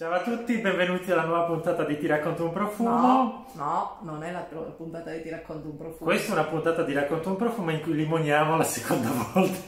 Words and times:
Ciao 0.00 0.14
a 0.14 0.22
tutti, 0.22 0.56
benvenuti 0.56 1.12
alla 1.12 1.24
nuova 1.24 1.42
puntata 1.42 1.84
di 1.84 1.98
Ti 1.98 2.06
racconto 2.06 2.44
un 2.44 2.52
profumo. 2.52 2.88
No, 2.88 3.46
no, 3.52 3.96
non 4.00 4.22
è 4.22 4.32
la 4.32 4.48
puntata 4.74 5.10
di 5.10 5.20
Ti 5.20 5.28
racconto 5.28 5.68
un 5.68 5.76
profumo. 5.76 6.10
Questa 6.10 6.30
è 6.30 6.32
una 6.32 6.44
puntata 6.44 6.82
di 6.84 6.94
Racconto 6.94 7.28
un 7.28 7.36
profumo 7.36 7.70
in 7.70 7.82
cui 7.82 7.94
limoniamo 7.94 8.56
la 8.56 8.64
seconda 8.64 9.10
volta. 9.34 9.58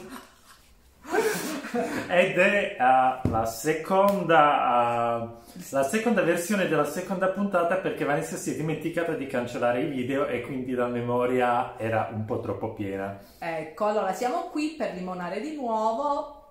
Ed 2.09 2.39
è 2.39 2.77
uh, 2.79 3.29
la, 3.29 3.45
seconda, 3.45 5.21
uh, 5.21 5.53
la 5.69 5.83
seconda 5.83 6.23
versione 6.23 6.67
della 6.67 6.85
seconda 6.85 7.27
puntata 7.27 7.75
perché 7.75 8.03
Vanessa 8.03 8.35
si 8.35 8.53
è 8.53 8.55
dimenticata 8.55 9.13
di 9.13 9.27
cancellare 9.27 9.81
i 9.81 9.87
video 9.87 10.25
e 10.25 10.41
quindi 10.41 10.73
la 10.73 10.87
memoria 10.87 11.77
era 11.77 12.09
un 12.11 12.25
po' 12.25 12.39
troppo 12.39 12.73
piena. 12.73 13.19
Ecco, 13.37 13.85
allora 13.85 14.13
siamo 14.13 14.49
qui 14.49 14.73
per 14.75 14.95
limonare 14.95 15.39
di 15.41 15.55
nuovo 15.55 16.41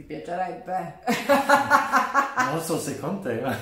ti 0.00 0.02
piacerebbe? 0.02 0.98
non 2.50 2.60
so 2.62 2.78
se 2.78 2.98
con 2.98 3.20
te, 3.20 3.40
ma... 3.40 3.56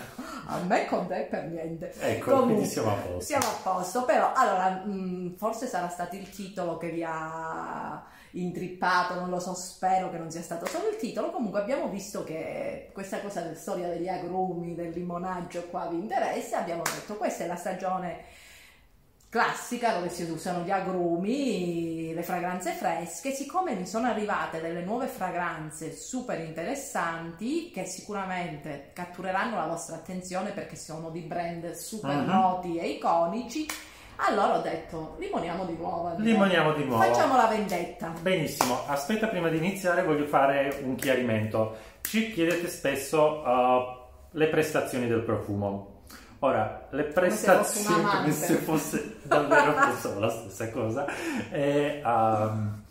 A 0.50 0.60
me 0.60 0.86
con 0.86 1.06
te 1.06 1.26
per 1.28 1.44
niente. 1.44 1.92
Ecco, 2.00 2.30
Comunque, 2.30 2.54
quindi 2.54 2.70
siamo 2.70 2.90
a 2.90 2.94
posto. 2.94 3.20
Siamo 3.20 3.46
a 3.46 3.60
posto, 3.62 4.04
però 4.04 4.32
allora 4.34 4.82
mh, 4.84 4.92
mm, 4.92 5.34
forse 5.34 5.66
sarà 5.66 5.88
stato 5.88 6.16
il 6.16 6.30
titolo 6.30 6.78
che 6.78 6.88
vi 6.88 7.04
ha 7.06 8.02
intrippato, 8.30 9.14
non 9.14 9.28
lo 9.28 9.40
so, 9.40 9.52
spero 9.54 10.10
che 10.10 10.16
non 10.16 10.30
sia 10.30 10.40
stato 10.40 10.64
solo 10.64 10.88
il 10.88 10.96
titolo. 10.96 11.30
Comunque 11.30 11.60
abbiamo 11.60 11.88
visto 11.88 12.24
che 12.24 12.88
questa 12.94 13.20
cosa 13.20 13.42
della 13.42 13.56
storia 13.56 13.88
degli 13.88 14.08
agrumi, 14.08 14.74
del 14.74 14.92
limonaggio 14.92 15.64
qua 15.64 15.86
vi 15.88 15.96
interessa. 15.96 16.60
Abbiamo 16.60 16.82
detto 16.82 17.16
questa 17.16 17.44
è 17.44 17.46
la 17.46 17.56
stagione 17.56 18.24
classica 19.30 19.92
dove 19.92 20.08
si 20.08 20.22
usano 20.22 20.64
gli 20.64 20.70
agrumi, 20.70 22.14
le 22.14 22.22
fragranze 22.22 22.72
fresche, 22.72 23.30
siccome 23.30 23.74
mi 23.74 23.86
sono 23.86 24.06
arrivate 24.06 24.60
delle 24.60 24.82
nuove 24.82 25.06
fragranze 25.06 25.92
super 25.92 26.40
interessanti 26.40 27.70
che 27.70 27.84
sicuramente 27.84 28.90
cattureranno 28.94 29.56
la 29.56 29.66
vostra 29.66 29.96
attenzione 29.96 30.50
perché 30.50 30.76
sono 30.76 31.10
di 31.10 31.20
brand 31.20 31.72
super 31.72 32.16
uh-huh. 32.16 32.24
noti 32.24 32.78
e 32.78 32.88
iconici, 32.88 33.66
allora 34.16 34.58
ho 34.58 34.62
detto 34.62 35.16
limoniamo 35.18 35.66
di 35.66 35.76
nuovo. 35.76 36.14
Limoniamo 36.16 36.72
di 36.72 36.84
nuovo. 36.84 37.02
Facciamo 37.02 37.36
la 37.36 37.46
vendetta. 37.46 38.12
Benissimo, 38.20 38.86
aspetta 38.86 39.28
prima 39.28 39.50
di 39.50 39.58
iniziare 39.58 40.02
voglio 40.04 40.26
fare 40.26 40.80
un 40.82 40.94
chiarimento. 40.94 41.76
Ci 42.00 42.32
chiedete 42.32 42.66
spesso 42.68 43.42
uh, 43.42 43.96
le 44.30 44.46
prestazioni 44.46 45.06
del 45.06 45.20
profumo. 45.20 45.96
Ora, 46.40 46.86
le 46.90 47.04
prestazioni, 47.04 48.04
come 48.04 48.30
se 48.30 48.54
fosse, 48.54 49.16
davvero 49.24 49.72
fosse 49.90 50.18
la 50.20 50.28
stessa 50.28 50.70
cosa, 50.70 51.04
è, 51.50 52.00
um, 52.04 52.82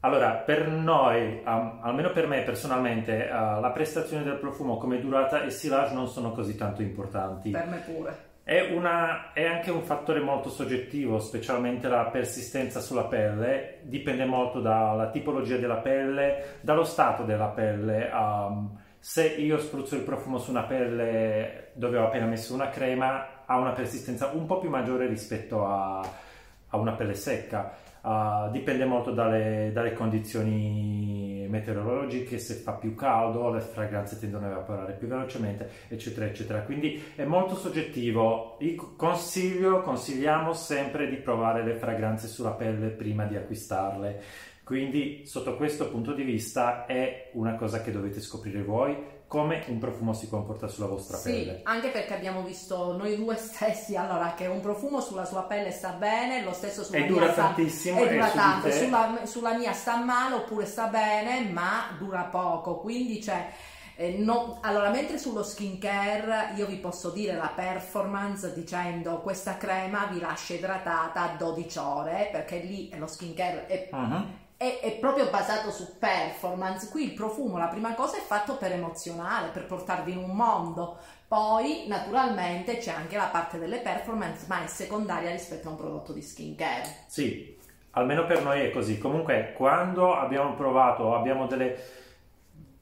allora, 0.00 0.30
per 0.30 0.68
noi, 0.68 1.42
um, 1.44 1.80
almeno 1.82 2.10
per 2.12 2.26
me 2.26 2.40
personalmente, 2.42 3.28
uh, 3.30 3.60
la 3.60 3.70
prestazione 3.74 4.22
del 4.22 4.36
profumo 4.36 4.78
come 4.78 5.00
durata 5.00 5.42
e 5.42 5.50
silage 5.50 5.92
non 5.92 6.08
sono 6.08 6.32
così 6.32 6.56
tanto 6.56 6.80
importanti. 6.80 7.50
Per 7.50 7.66
me 7.66 7.76
pure. 7.84 8.26
È, 8.42 8.70
una, 8.72 9.34
è, 9.34 9.44
anche 9.44 9.70
un 9.70 9.82
fattore 9.82 10.20
molto 10.20 10.48
soggettivo, 10.48 11.18
specialmente 11.18 11.88
la 11.88 12.04
persistenza 12.04 12.80
sulla 12.80 13.04
pelle, 13.04 13.80
dipende 13.82 14.24
molto 14.24 14.60
dalla 14.60 15.10
tipologia 15.10 15.58
della 15.58 15.76
pelle, 15.76 16.56
dallo 16.62 16.84
stato 16.84 17.24
della 17.24 17.48
pelle. 17.48 18.10
Um, 18.10 18.78
se 19.00 19.26
io 19.26 19.58
spruzzo 19.58 19.94
il 19.94 20.02
profumo 20.02 20.38
su 20.38 20.50
una 20.50 20.64
pelle 20.64 21.70
dove 21.74 21.98
ho 21.98 22.06
appena 22.06 22.26
messo 22.26 22.54
una 22.54 22.68
crema, 22.68 23.44
ha 23.46 23.56
una 23.56 23.72
persistenza 23.72 24.30
un 24.34 24.46
po' 24.46 24.58
più 24.58 24.68
maggiore 24.68 25.06
rispetto 25.06 25.64
a, 25.64 26.00
a 26.00 26.76
una 26.76 26.92
pelle 26.92 27.14
secca. 27.14 27.86
Uh, 28.00 28.50
dipende 28.52 28.84
molto 28.84 29.10
dalle, 29.10 29.70
dalle, 29.72 29.92
condizioni 29.92 31.46
meteorologiche, 31.48 32.38
se 32.38 32.54
fa 32.54 32.72
più 32.72 32.94
caldo, 32.94 33.52
le 33.52 33.60
fragranze 33.60 34.18
tendono 34.18 34.46
a 34.46 34.50
evaporare 34.50 34.92
più 34.92 35.08
velocemente, 35.08 35.68
eccetera, 35.88 36.26
eccetera. 36.26 36.60
Quindi 36.62 37.02
è 37.16 37.24
molto 37.24 37.54
soggettivo. 37.56 38.56
Io 38.60 38.94
consiglio, 38.96 39.82
consigliamo 39.82 40.52
sempre 40.52 41.08
di 41.08 41.16
provare 41.16 41.64
le 41.64 41.74
fragranze 41.74 42.28
sulla 42.28 42.52
pelle 42.52 42.88
prima 42.88 43.24
di 43.24 43.36
acquistarle 43.36 44.22
quindi 44.68 45.22
sotto 45.24 45.56
questo 45.56 45.88
punto 45.88 46.12
di 46.12 46.22
vista 46.22 46.84
è 46.84 47.30
una 47.32 47.54
cosa 47.54 47.80
che 47.80 47.90
dovete 47.90 48.20
scoprire 48.20 48.62
voi 48.62 49.16
come 49.26 49.64
un 49.68 49.78
profumo 49.78 50.12
si 50.12 50.28
comporta 50.28 50.68
sulla 50.68 50.88
vostra 50.88 51.16
sì, 51.16 51.30
pelle. 51.30 51.60
anche 51.62 51.88
perché 51.88 52.14
abbiamo 52.14 52.42
visto 52.42 52.94
noi 52.94 53.16
due 53.16 53.36
stessi 53.40 53.96
allora 53.96 54.34
che 54.34 54.44
un 54.44 54.60
profumo 54.60 55.00
sulla 55.00 55.24
sua 55.24 55.44
pelle 55.44 55.70
sta 55.70 55.92
bene, 55.92 56.44
lo 56.44 56.52
stesso 56.52 56.84
sulla 56.84 56.98
e 56.98 57.00
mia 57.00 57.08
dura 57.08 57.32
sta, 57.32 57.42
tantissimo 57.44 58.04
e 58.04 58.08
dura 58.10 58.28
tanto, 58.28 58.70
sulla, 58.70 59.20
sulla, 59.24 59.56
mia 59.56 59.72
sta 59.72 59.96
male 59.96 60.34
oppure 60.34 60.66
sta 60.66 60.88
bene, 60.88 61.48
ma 61.50 61.96
dura 61.98 62.24
poco. 62.24 62.78
Quindi 62.80 63.20
c'è 63.20 63.48
eh, 63.96 64.18
no, 64.18 64.58
allora, 64.60 64.90
mentre 64.90 65.16
sullo 65.16 65.42
skincare 65.42 66.52
io 66.56 66.66
vi 66.66 66.76
posso 66.76 67.08
dire 67.08 67.32
la 67.32 67.52
performance 67.54 68.52
dicendo 68.52 69.20
questa 69.22 69.56
crema 69.56 70.10
vi 70.12 70.20
lascia 70.20 70.52
idratata 70.52 71.36
12 71.38 71.78
ore 71.78 72.28
perché 72.30 72.58
lì 72.58 72.92
lo 72.98 73.06
skincare 73.06 73.66
è, 73.66 73.88
uh-huh 73.90 74.46
è, 74.58 74.80
è, 74.80 74.98
proprio 74.98 75.30
basato 75.30 75.70
su 75.70 75.98
performance. 75.98 76.90
Qui 76.90 77.04
il 77.04 77.14
profumo, 77.14 77.58
la 77.58 77.68
prima 77.68 77.94
cosa, 77.94 78.16
è 78.16 78.20
fatto 78.20 78.56
per 78.56 78.72
emozionale, 78.72 79.50
per 79.50 79.66
portarvi 79.66 80.12
in 80.12 80.18
un 80.18 80.30
mondo. 80.32 80.98
Poi, 81.28 81.84
naturalmente, 81.86 82.78
c'è 82.78 82.90
anche 82.90 83.16
la 83.16 83.26
parte 83.26 83.58
delle 83.58 83.78
performance, 83.78 84.46
ma 84.48 84.64
è 84.64 84.66
secondaria 84.66 85.30
rispetto 85.30 85.68
a 85.68 85.70
un 85.70 85.76
prodotto 85.76 86.12
di 86.12 86.22
skincare. 86.22 87.04
Sì, 87.06 87.56
almeno 87.92 88.26
per 88.26 88.42
noi 88.42 88.62
è 88.62 88.70
così. 88.72 88.98
Comunque, 88.98 89.52
quando 89.56 90.12
abbiamo 90.16 90.54
provato, 90.54 91.14
abbiamo 91.14 91.46
delle, 91.46 91.78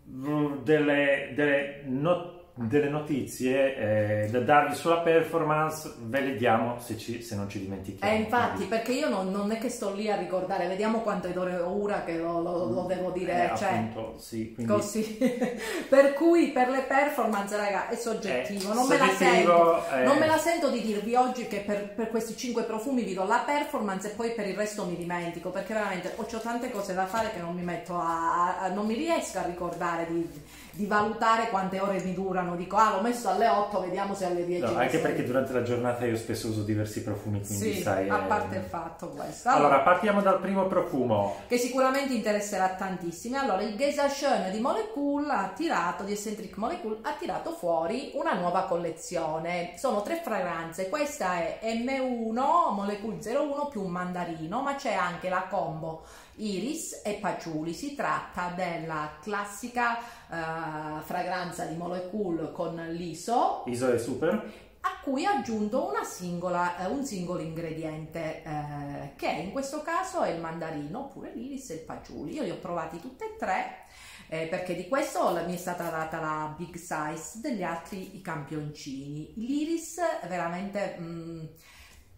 delle, 0.02 1.32
delle 1.34 1.82
not- 1.84 2.36
delle 2.58 2.88
notizie 2.88 4.24
eh, 4.24 4.30
da 4.30 4.40
darvi 4.40 4.74
sulla 4.74 5.00
performance, 5.00 5.92
ve 5.98 6.20
le 6.20 6.36
diamo 6.36 6.78
se, 6.80 6.96
ci, 6.96 7.20
se 7.20 7.36
non 7.36 7.50
ci 7.50 7.60
dimentichiamo. 7.60 8.10
Eh, 8.10 8.16
infatti, 8.16 8.64
perché 8.64 8.92
io 8.92 9.10
non, 9.10 9.30
non, 9.30 9.50
è 9.52 9.58
che 9.58 9.68
sto 9.68 9.92
lì 9.92 10.10
a 10.10 10.16
ricordare, 10.16 10.66
vediamo 10.66 11.00
quante 11.00 11.34
ore 11.36 11.56
ora 11.56 12.02
che 12.02 12.16
lo, 12.16 12.40
lo, 12.40 12.64
lo, 12.70 12.82
devo 12.84 13.10
dire, 13.10 13.52
eh, 13.52 13.56
cioè, 13.58 13.72
appunto, 13.72 14.18
sì, 14.18 14.54
quindi... 14.54 14.72
così. 14.72 15.18
per 15.90 16.14
cui 16.14 16.48
per 16.48 16.70
le 16.70 16.84
performance, 16.88 17.56
raga, 17.56 17.88
è 17.90 17.94
soggettivo, 17.94 18.72
non, 18.72 18.88
me 18.88 18.96
soggettivo 18.96 19.82
sento, 19.82 20.04
non, 20.04 20.18
me 20.18 20.26
la 20.26 20.38
sento, 20.38 20.70
di 20.70 20.80
dirvi 20.80 21.14
oggi 21.14 21.46
che 21.46 21.58
per, 21.58 21.90
per, 21.90 22.08
questi 22.08 22.34
cinque 22.38 22.62
profumi 22.62 23.02
vi 23.02 23.12
do 23.12 23.24
la 23.24 23.42
performance 23.44 24.10
e 24.10 24.14
poi 24.14 24.32
per 24.32 24.46
il 24.46 24.56
resto 24.56 24.86
mi 24.86 24.96
dimentico, 24.96 25.50
perché 25.50 25.74
veramente 25.74 26.14
ho, 26.16 26.22
ho 26.22 26.40
tante 26.40 26.70
cose 26.70 26.94
da 26.94 27.04
fare 27.04 27.32
che 27.34 27.40
non 27.40 27.54
mi 27.54 27.62
metto 27.62 27.98
a, 27.98 28.60
a 28.60 28.68
non 28.68 28.86
mi 28.86 28.94
riesco 28.94 29.40
a 29.40 29.42
ricordare 29.42 30.06
di 30.08 30.26
di 30.76 30.86
valutare 30.86 31.48
quante 31.48 31.80
ore 31.80 32.02
mi 32.02 32.12
durano. 32.12 32.54
Dico, 32.54 32.76
ah, 32.76 32.94
l'ho 32.94 33.00
messo 33.00 33.28
alle 33.28 33.48
8, 33.48 33.80
vediamo 33.80 34.14
se 34.14 34.26
alle 34.26 34.44
10. 34.44 34.72
No, 34.72 34.78
anche 34.78 34.98
perché 34.98 35.24
durante 35.24 35.52
la 35.52 35.62
giornata 35.62 36.04
io 36.04 36.16
spesso 36.16 36.48
uso 36.48 36.62
diversi 36.62 37.02
profumi, 37.02 37.44
quindi 37.44 37.72
sì, 37.72 37.82
sai. 37.82 38.08
A 38.08 38.18
parte 38.18 38.56
il 38.56 38.64
fatto 38.64 39.08
questo. 39.08 39.48
Allora, 39.48 39.66
allora, 39.66 39.80
partiamo 39.80 40.20
dal 40.20 40.38
primo 40.38 40.66
profumo. 40.66 41.36
Che 41.46 41.56
sicuramente 41.56 42.12
interesserà 42.12 42.68
tantissimi. 42.70 43.36
Allora, 43.36 43.62
il 43.62 43.76
Geza 43.76 44.06
Schön 44.06 44.50
di 44.50 44.60
Molecule 44.60 45.32
ha 45.32 45.52
tirato, 45.54 46.04
di 46.04 46.12
Eccentric 46.12 46.56
Molecule, 46.56 46.98
ha 47.02 47.14
tirato 47.18 47.52
fuori 47.52 48.12
una 48.14 48.34
nuova 48.34 48.62
collezione. 48.64 49.72
Sono 49.76 50.02
tre 50.02 50.20
fragranze. 50.22 50.88
Questa 50.88 51.36
è 51.36 51.58
M1, 51.62 52.34
Molecule 52.72 53.18
01 53.18 53.68
più 53.68 53.82
un 53.82 53.90
mandarino, 53.90 54.60
ma 54.60 54.74
c'è 54.74 54.92
anche 54.92 55.28
la 55.28 55.46
combo 55.48 56.02
iris 56.36 57.02
e 57.04 57.14
patchouli. 57.14 57.72
Si 57.72 57.94
tratta 57.94 58.52
della 58.54 59.18
classica 59.20 59.98
uh, 59.98 61.00
fragranza 61.02 61.64
di 61.64 61.76
Molecule 61.76 62.52
con 62.52 62.74
l'ISO. 62.74 63.64
ISO 63.66 63.92
è 63.92 63.98
super 63.98 64.64
a 64.86 65.00
cui 65.02 65.24
ha 65.24 65.32
aggiunto 65.32 65.92
singola, 66.04 66.78
eh, 66.78 66.86
un 66.86 67.04
singolo 67.04 67.40
ingrediente 67.40 68.42
eh, 68.44 69.12
che 69.16 69.28
in 69.28 69.50
questo 69.50 69.82
caso 69.82 70.22
è 70.22 70.30
il 70.30 70.40
mandarino 70.40 71.00
oppure 71.00 71.32
l'iris 71.34 71.70
e 71.70 71.74
il 71.74 71.80
patchouli. 71.80 72.34
Io 72.34 72.44
li 72.44 72.50
ho 72.50 72.58
provati 72.58 73.00
tutti 73.00 73.24
e 73.24 73.36
tre 73.36 73.86
eh, 74.28 74.46
perché 74.46 74.76
di 74.76 74.86
questo 74.86 75.32
mi 75.44 75.54
è 75.54 75.56
stata 75.56 75.90
data 75.90 76.20
la 76.20 76.54
big 76.56 76.76
size, 76.76 77.40
degli 77.40 77.64
altri 77.64 78.16
i 78.16 78.20
campioncini. 78.20 79.32
L'iris 79.36 79.96
veramente... 80.28 80.96
Mh, 80.98 81.04
mm, 81.04 81.44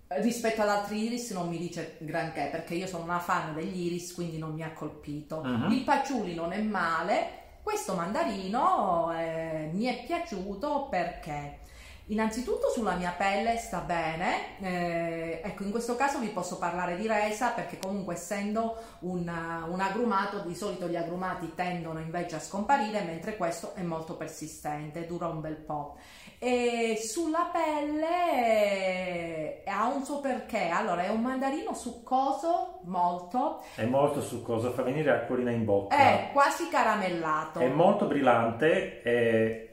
rispetto 0.08 0.62
ad 0.62 0.68
altri 0.70 1.04
iris 1.04 1.32
non 1.32 1.48
mi 1.48 1.58
dice 1.58 1.96
granché 1.98 2.48
perché 2.50 2.74
io 2.74 2.86
sono 2.86 3.04
una 3.04 3.18
fan 3.18 3.54
degli 3.54 3.86
iris 3.86 4.14
quindi 4.14 4.38
non 4.38 4.54
mi 4.54 4.62
ha 4.62 4.72
colpito 4.72 5.42
uh-huh. 5.44 5.70
il 5.70 5.82
patchouli 5.82 6.34
non 6.34 6.52
è 6.52 6.60
male 6.60 7.36
questo 7.62 7.94
mandarino 7.94 9.12
eh, 9.14 9.68
mi 9.72 9.84
è 9.84 10.04
piaciuto 10.06 10.86
perché 10.88 11.58
innanzitutto 12.06 12.70
sulla 12.70 12.94
mia 12.94 13.10
pelle 13.10 13.58
sta 13.58 13.80
bene 13.80 14.58
eh, 14.60 15.40
ecco 15.44 15.64
in 15.64 15.70
questo 15.70 15.94
caso 15.94 16.18
vi 16.18 16.28
posso 16.28 16.56
parlare 16.56 16.96
di 16.96 17.06
resa 17.06 17.50
perché 17.50 17.78
comunque 17.78 18.14
essendo 18.14 18.76
un, 19.00 19.30
un 19.68 19.80
agrumato 19.80 20.40
di 20.40 20.54
solito 20.54 20.88
gli 20.88 20.96
agrumati 20.96 21.52
tendono 21.54 22.00
invece 22.00 22.36
a 22.36 22.40
scomparire 22.40 23.02
mentre 23.02 23.36
questo 23.36 23.74
è 23.74 23.82
molto 23.82 24.16
persistente 24.16 25.06
dura 25.06 25.26
un 25.26 25.42
bel 25.42 25.56
po' 25.56 25.98
e 26.38 26.96
sulla 27.00 27.50
pelle 27.52 29.62
ha 29.66 29.86
un 29.88 30.04
suo 30.04 30.20
perché. 30.20 30.68
Allora, 30.68 31.04
è 31.04 31.08
un 31.08 31.20
mandarino 31.20 31.74
succoso, 31.74 32.80
molto. 32.84 33.62
È 33.74 33.84
molto 33.84 34.20
succoso, 34.20 34.72
fa 34.72 34.82
venire 34.82 35.10
acquolina 35.10 35.50
in 35.50 35.64
bocca. 35.64 35.96
È 35.96 36.30
quasi 36.32 36.68
caramellato. 36.68 37.60
È 37.60 37.68
molto 37.68 38.06
brillante, 38.06 39.02
è 39.02 39.66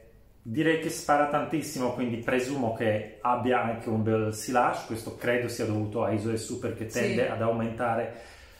direi 0.48 0.78
che 0.78 0.90
spara 0.90 1.26
tantissimo, 1.26 1.92
quindi 1.94 2.18
presumo 2.18 2.72
che 2.72 3.18
abbia 3.20 3.62
anche 3.62 3.88
un 3.88 4.04
bel 4.04 4.32
silage, 4.32 4.86
questo 4.86 5.16
credo 5.16 5.48
sia 5.48 5.64
dovuto 5.66 6.04
a 6.04 6.12
ISO 6.12 6.36
su 6.36 6.60
perché 6.60 6.86
tende 6.86 7.24
Sì. 7.24 7.28
ad 7.30 7.42
aumentare 7.42 8.14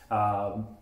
uh, 0.08 0.75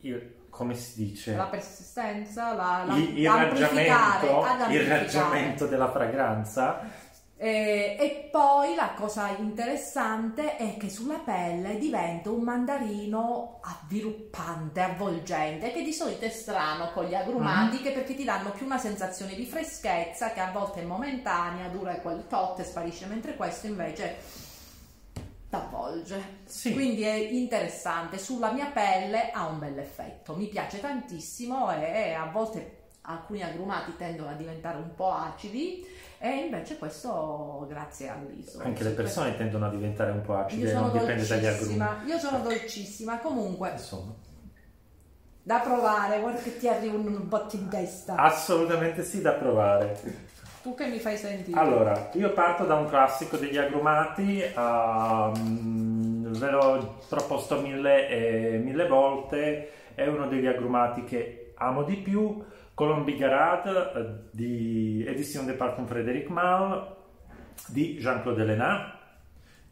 il- 0.00 0.36
come 0.50 0.74
si 0.74 1.04
dice? 1.04 1.36
La 1.36 1.44
persistenza, 1.44 2.52
la, 2.54 2.84
la, 2.86 2.94
il, 2.96 3.18
il 3.18 3.28
raggiamento, 3.30 4.44
il 4.70 4.86
raggiamento 4.86 5.66
della 5.66 5.90
fragranza. 5.90 7.06
Eh, 7.40 7.96
e 8.00 8.28
poi 8.32 8.74
la 8.74 8.94
cosa 8.96 9.28
interessante 9.38 10.56
è 10.56 10.76
che 10.76 10.90
sulla 10.90 11.20
pelle 11.24 11.78
diventa 11.78 12.30
un 12.30 12.42
mandarino 12.42 13.60
avviluppante, 13.62 14.80
avvolgente, 14.80 15.70
che 15.70 15.82
di 15.84 15.92
solito 15.92 16.24
è 16.24 16.30
strano 16.30 16.90
con 16.90 17.04
gli 17.04 17.14
agrumati, 17.14 17.80
che 17.80 17.92
perché 17.92 18.16
ti 18.16 18.24
danno 18.24 18.50
più 18.50 18.66
una 18.66 18.78
sensazione 18.78 19.36
di 19.36 19.46
freschezza 19.46 20.32
che 20.32 20.40
a 20.40 20.50
volte 20.50 20.80
è 20.80 20.84
momentanea, 20.84 21.68
dura 21.68 21.94
quel 22.00 22.26
tot 22.28 22.58
e 22.58 22.64
sparisce, 22.64 23.06
mentre 23.06 23.36
questo 23.36 23.68
invece 23.68 24.16
t'avvolge. 25.48 26.40
Sì. 26.44 26.72
Quindi 26.72 27.02
è 27.02 27.14
interessante, 27.14 28.18
sulla 28.18 28.52
mia 28.52 28.66
pelle 28.66 29.30
ha 29.30 29.46
un 29.46 29.58
bel 29.58 29.78
effetto, 29.78 30.36
mi 30.36 30.46
piace 30.46 30.80
tantissimo 30.80 31.70
e 31.72 32.12
a 32.12 32.26
volte 32.30 32.76
alcuni 33.02 33.42
agrumati 33.42 33.96
tendono 33.96 34.30
a 34.30 34.34
diventare 34.34 34.76
un 34.76 34.94
po' 34.94 35.10
acidi 35.10 35.86
e 36.18 36.44
invece 36.44 36.76
questo 36.76 37.64
grazie 37.68 38.08
all'ISO. 38.08 38.60
Anche 38.62 38.84
le 38.84 38.90
persone 38.90 39.36
tendono 39.36 39.66
a 39.66 39.70
diventare 39.70 40.10
un 40.10 40.20
po' 40.20 40.36
acide, 40.36 40.70
sono 40.70 40.88
non 40.88 40.98
dipende 40.98 41.26
dagli 41.26 41.46
agrumi. 41.46 41.84
io 42.06 42.18
sono 42.18 42.40
dolcissima, 42.40 43.18
comunque 43.18 43.70
Insomma, 43.72 44.14
da 45.42 45.60
provare, 45.60 46.20
guarda 46.20 46.40
che 46.40 46.58
ti 46.58 46.68
arriva 46.68 46.94
un 46.96 47.26
botto 47.26 47.56
in 47.56 47.68
testa. 47.68 48.16
assolutamente 48.16 49.02
sì 49.02 49.22
da 49.22 49.32
provare. 49.32 50.26
Tu 50.68 50.74
che 50.74 50.86
mi 50.88 50.98
fai 50.98 51.16
sentire? 51.16 51.58
Allora, 51.58 52.10
io 52.12 52.30
parto 52.34 52.66
da 52.66 52.74
un 52.74 52.88
classico 52.88 53.38
degli 53.38 53.56
agrumati, 53.56 54.42
ehm, 54.42 56.30
ve 56.38 56.50
l'ho 56.50 56.98
proposto 57.08 57.58
mille, 57.62 58.06
e 58.06 58.58
mille 58.58 58.86
volte, 58.86 59.70
è 59.94 60.06
uno 60.06 60.28
degli 60.28 60.46
agrumati 60.46 61.04
che 61.04 61.54
amo 61.56 61.84
di 61.84 61.96
più, 61.96 62.44
Colombi 62.74 63.16
Garade 63.16 63.92
eh, 63.94 64.28
di 64.30 65.02
Edition 65.08 65.46
de 65.46 65.54
Parfum 65.54 65.86
Frédéric 65.86 66.28
Mal 66.28 66.96
di 67.68 67.96
Jean-Claude 67.96 68.42
Elena. 68.42 68.98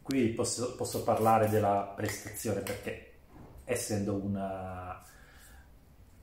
Qui 0.01 0.29
posso, 0.29 0.75
posso 0.75 1.03
parlare 1.03 1.47
della 1.47 1.93
prestazione 1.95 2.61
perché 2.61 3.11
essendo 3.65 4.15
una, 4.15 4.99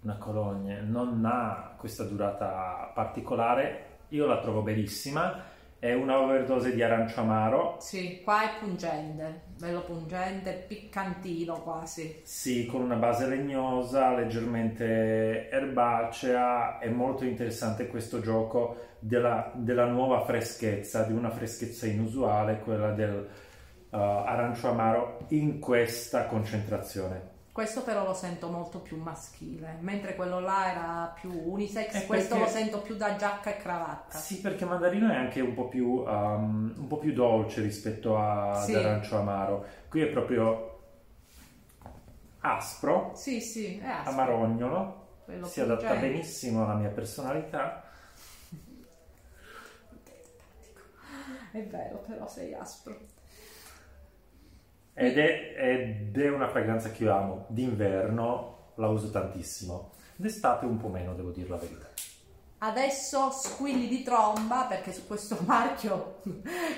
una 0.00 0.16
colonia 0.16 0.80
non 0.80 1.24
ha 1.24 1.74
questa 1.76 2.02
durata 2.02 2.90
particolare, 2.92 3.92
io 4.08 4.26
la 4.26 4.38
trovo 4.40 4.62
bellissima. 4.62 5.52
È 5.78 5.92
una 5.92 6.18
overdose 6.18 6.72
di 6.74 6.82
arancio 6.82 7.20
amaro, 7.20 7.76
Sì, 7.78 8.22
qua 8.24 8.42
è 8.44 8.58
pungente, 8.58 9.42
bello 9.58 9.82
pungente, 9.84 10.64
piccantino 10.66 11.60
quasi. 11.62 12.22
sì, 12.24 12.64
con 12.64 12.80
una 12.80 12.96
base 12.96 13.26
legnosa, 13.28 14.14
leggermente 14.14 15.50
erbacea. 15.50 16.78
È 16.78 16.88
molto 16.88 17.24
interessante 17.26 17.86
questo 17.88 18.20
gioco 18.20 18.92
della, 18.98 19.52
della 19.54 19.84
nuova 19.84 20.24
freschezza, 20.24 21.02
di 21.02 21.12
una 21.12 21.30
freschezza 21.30 21.86
inusuale, 21.86 22.60
quella 22.60 22.92
del 22.92 23.28
uh, 23.90 23.96
arancio 23.96 24.70
amaro 24.70 25.26
in 25.28 25.58
questa 25.58 26.24
concentrazione. 26.24 27.32
Questo 27.54 27.84
però 27.84 28.04
lo 28.04 28.14
sento 28.14 28.48
molto 28.48 28.80
più 28.80 29.00
maschile, 29.00 29.76
mentre 29.78 30.16
quello 30.16 30.40
là 30.40 30.72
era 30.72 31.14
più 31.14 31.30
unisex, 31.30 32.04
questo 32.04 32.34
perché- 32.34 32.50
lo 32.50 32.58
sento 32.58 32.80
più 32.80 32.96
da 32.96 33.14
giacca 33.14 33.50
e 33.54 33.58
cravatta. 33.58 34.18
Sì, 34.18 34.40
perché 34.40 34.64
mandarino 34.64 35.08
è 35.08 35.14
anche 35.14 35.40
un 35.40 35.54
po' 35.54 35.68
più, 35.68 36.02
um, 36.04 36.74
un 36.76 36.86
po' 36.88 36.96
più 36.98 37.12
dolce 37.12 37.60
rispetto 37.62 38.18
a- 38.18 38.60
Sì. 38.60 38.74
ad 38.74 38.84
arancio 38.84 39.16
amaro. 39.18 39.64
Qui 39.88 40.00
è 40.00 40.06
proprio 40.08 40.80
aspro, 42.40 43.12
Sì, 43.14 43.40
sì, 43.40 43.78
è 43.78 43.86
aspro. 43.86 44.10
amarognolo, 44.10 45.06
Quello 45.24 45.46
si 45.46 45.60
adatta 45.60 45.86
pungente. 45.90 46.08
benissimo 46.08 46.64
alla 46.64 46.74
mia 46.74 46.90
personalità. 46.90 47.84
È 51.52 51.62
vero, 51.62 51.98
però 52.04 52.26
sei 52.26 52.52
aspro. 52.52 52.98
Ed 54.94 55.18
è, 55.18 55.54
ed 55.56 56.16
è 56.16 56.30
una 56.30 56.48
fragranza 56.48 56.90
che 56.90 57.02
io 57.02 57.14
amo. 57.14 57.46
D'inverno 57.48 58.72
la 58.76 58.88
uso 58.88 59.10
tantissimo. 59.10 59.90
D'estate 60.16 60.64
un 60.64 60.76
po' 60.76 60.88
meno, 60.88 61.14
devo 61.14 61.30
dire 61.30 61.48
la 61.48 61.56
verità. 61.56 61.90
Adesso 62.58 63.30
squilli 63.30 63.88
di 63.88 64.02
tromba 64.02 64.64
perché 64.66 64.92
su 64.92 65.06
questo 65.06 65.36
marchio 65.44 66.20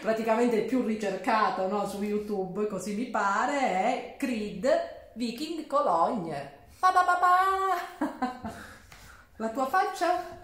praticamente 0.01 0.57
il 0.57 0.65
più 0.65 0.83
ricercato 0.83 1.69
no, 1.69 1.87
su 1.87 2.03
YouTube, 2.03 2.67
così 2.67 2.95
mi 2.95 3.05
pare, 3.05 3.59
è 3.61 4.15
Creed 4.19 4.67
Viking 5.15 5.67
Cologne. 5.67 6.55
Pa 6.81 6.91
pa 6.91 7.05
pa. 7.05 8.53
La 9.37 9.51
tua 9.51 9.67
faccia? 9.67 10.36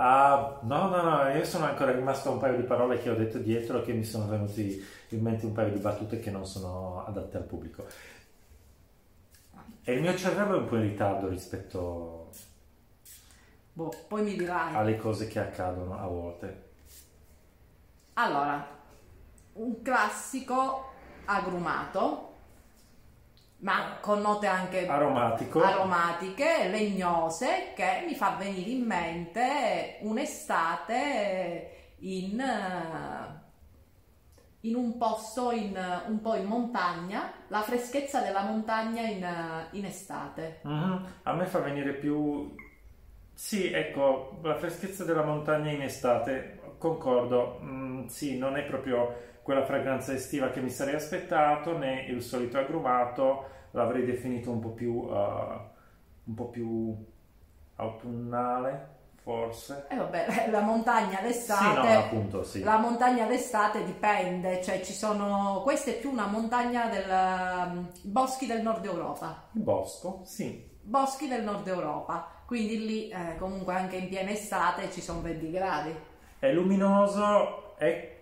Ah, 0.00 0.60
no, 0.62 0.88
no, 0.88 1.02
no, 1.02 1.28
io 1.30 1.44
sono 1.44 1.64
ancora 1.64 1.90
rimasto 1.90 2.28
a 2.28 2.32
un 2.32 2.38
paio 2.38 2.56
di 2.56 2.62
parole 2.62 2.98
che 2.98 3.10
ho 3.10 3.16
detto 3.16 3.38
dietro 3.38 3.82
che 3.82 3.92
mi 3.92 4.04
sono 4.04 4.28
venuti 4.28 4.80
in 5.08 5.20
mente 5.20 5.44
un 5.44 5.52
paio 5.52 5.72
di 5.72 5.80
battute 5.80 6.20
che 6.20 6.30
non 6.30 6.46
sono 6.46 7.04
adatte 7.04 7.36
al 7.36 7.42
pubblico. 7.44 7.84
E 9.82 9.92
il 9.94 10.00
mio 10.00 10.14
cervello 10.16 10.54
è 10.54 10.58
un 10.58 10.66
po' 10.66 10.76
in 10.76 10.82
ritardo 10.82 11.28
rispetto 11.28 12.30
Boh, 13.72 14.04
poi 14.08 14.22
mi 14.24 14.36
dirai. 14.36 14.74
alle 14.74 14.96
cose 14.96 15.26
che 15.28 15.38
accadono 15.40 15.98
a 15.98 16.06
volte. 16.06 16.66
Allora, 18.14 18.66
un 19.54 19.82
classico 19.82 20.84
agrumato, 21.24 22.37
ma 23.58 23.98
con 24.00 24.20
note 24.20 24.46
anche 24.46 24.86
Aromatico. 24.86 25.60
aromatiche, 25.60 26.68
legnose, 26.68 27.72
che 27.74 28.04
mi 28.06 28.14
fa 28.14 28.36
venire 28.36 28.70
in 28.70 28.84
mente 28.84 29.98
un'estate 30.02 31.94
in, 32.00 32.38
eh, 32.40 33.46
in 34.60 34.74
un 34.76 34.96
posto 34.96 35.50
in, 35.52 35.76
un 36.08 36.20
po' 36.20 36.34
in 36.34 36.44
montagna, 36.46 37.32
la 37.48 37.62
freschezza 37.62 38.20
della 38.20 38.42
montagna 38.44 39.02
in, 39.02 39.22
eh, 39.24 39.68
in 39.72 39.84
estate. 39.84 40.60
Mhm, 40.62 41.06
A 41.24 41.32
me 41.34 41.46
fa 41.46 41.60
venire 41.60 41.94
più... 41.94 42.54
Sì, 43.32 43.70
ecco, 43.72 44.40
la 44.42 44.56
freschezza 44.56 45.04
della 45.04 45.22
montagna 45.24 45.70
in 45.70 45.82
estate, 45.82 46.74
concordo, 46.78 47.60
Mm, 47.62 48.06
sì, 48.06 48.36
non 48.36 48.56
è 48.56 48.64
proprio 48.64 49.37
quella 49.48 49.64
fragranza 49.64 50.12
estiva 50.12 50.50
che 50.50 50.60
mi 50.60 50.68
sarei 50.68 50.94
aspettato, 50.94 51.78
né 51.78 52.02
il 52.02 52.20
solito 52.20 52.58
agrumato, 52.58 53.46
l'avrei 53.70 54.04
definito 54.04 54.50
un 54.50 54.60
po' 54.60 54.72
più, 54.72 55.08
eh, 55.10 55.58
un 56.24 56.34
po' 56.34 56.48
più 56.50 56.94
autunnale, 57.76 58.88
forse. 59.22 59.86
E 59.88 59.96
vabbè, 59.96 60.48
la 60.52 60.60
montagna 60.60 61.16
Sì, 61.16 61.22
d'estate... 61.22 61.92
no, 61.94 61.98
appunto, 61.98 62.42
sì. 62.42 62.60
La 62.62 62.76
montagna 62.76 63.24
d'estate 63.24 63.84
dipende, 63.84 64.62
cioè 64.62 64.82
ci 64.82 64.92
sono, 64.92 65.62
questa 65.62 65.92
è 65.92 65.98
più 65.98 66.10
una 66.10 66.26
montagna 66.26 66.88
del 66.88 67.08
um, 67.08 67.90
boschi 68.02 68.44
del 68.44 68.60
nord 68.60 68.84
Europa, 68.84 69.44
Il 69.52 69.62
bosco, 69.62 70.20
sì. 70.24 70.62
boschi 70.82 71.26
del 71.26 71.42
nord 71.42 71.66
Europa, 71.66 72.28
quindi 72.44 72.84
lì 72.84 73.08
eh, 73.08 73.36
comunque 73.38 73.72
anche 73.72 73.96
in 73.96 74.08
piena 74.10 74.28
estate 74.28 74.90
ci 74.90 75.00
sono 75.00 75.22
20 75.22 75.50
gradi. 75.50 75.94
È 76.38 76.52
luminoso, 76.52 77.74
è, 77.78 78.17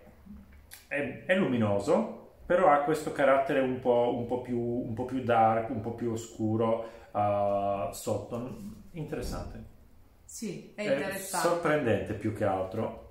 è- 0.87 1.23
è 1.25 1.35
luminoso, 1.35 2.35
però 2.45 2.69
ha 2.69 2.79
questo 2.83 3.11
carattere 3.11 3.59
un 3.59 3.79
po', 3.79 4.13
un 4.15 4.25
po' 4.25 4.41
più, 4.41 4.59
un 4.59 4.93
po' 4.93 5.05
più 5.05 5.23
dark, 5.23 5.69
un 5.69 5.81
po' 5.81 5.93
più 5.93 6.11
oscuro 6.11 6.89
uh, 7.11 7.91
sotto. 7.91 8.57
Interessante. 8.93 9.75
Sì, 10.25 10.73
è 10.75 10.83
È 10.83 10.91
interessante. 10.91 11.47
sorprendente 11.47 12.13
più 12.13 12.33
che 12.33 12.45
altro. 12.45 13.05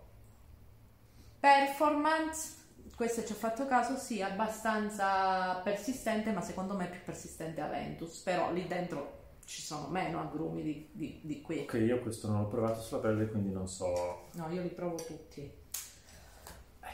Performance, 1.40 2.54
questo 2.96 3.24
ci 3.24 3.32
ho 3.32 3.36
fatto 3.36 3.66
caso, 3.66 3.96
sì, 3.96 4.20
abbastanza 4.22 5.60
persistente, 5.62 6.32
ma 6.32 6.40
secondo 6.40 6.74
me 6.74 6.86
è 6.86 6.90
più 6.90 7.00
persistente 7.04 7.60
Aventus, 7.60 8.18
però 8.18 8.52
lì 8.52 8.66
dentro 8.66 9.36
ci 9.44 9.62
sono 9.62 9.88
meno 9.88 10.20
agrumi 10.20 10.62
di, 10.62 10.88
di- 10.92 11.20
di 11.22 11.40
qui. 11.40 11.64
Ok, 11.64 11.74
io 11.74 12.00
questo 12.00 12.28
non 12.28 12.40
l'ho 12.42 12.48
provato 12.48 12.80
sulla 12.80 13.00
pelle, 13.00 13.28
quindi 13.28 13.50
non 13.52 13.68
so. 13.68 14.30
No, 14.34 14.48
io 14.50 14.62
li 14.62 14.68
provo 14.68 15.02
tutti. 15.04 15.50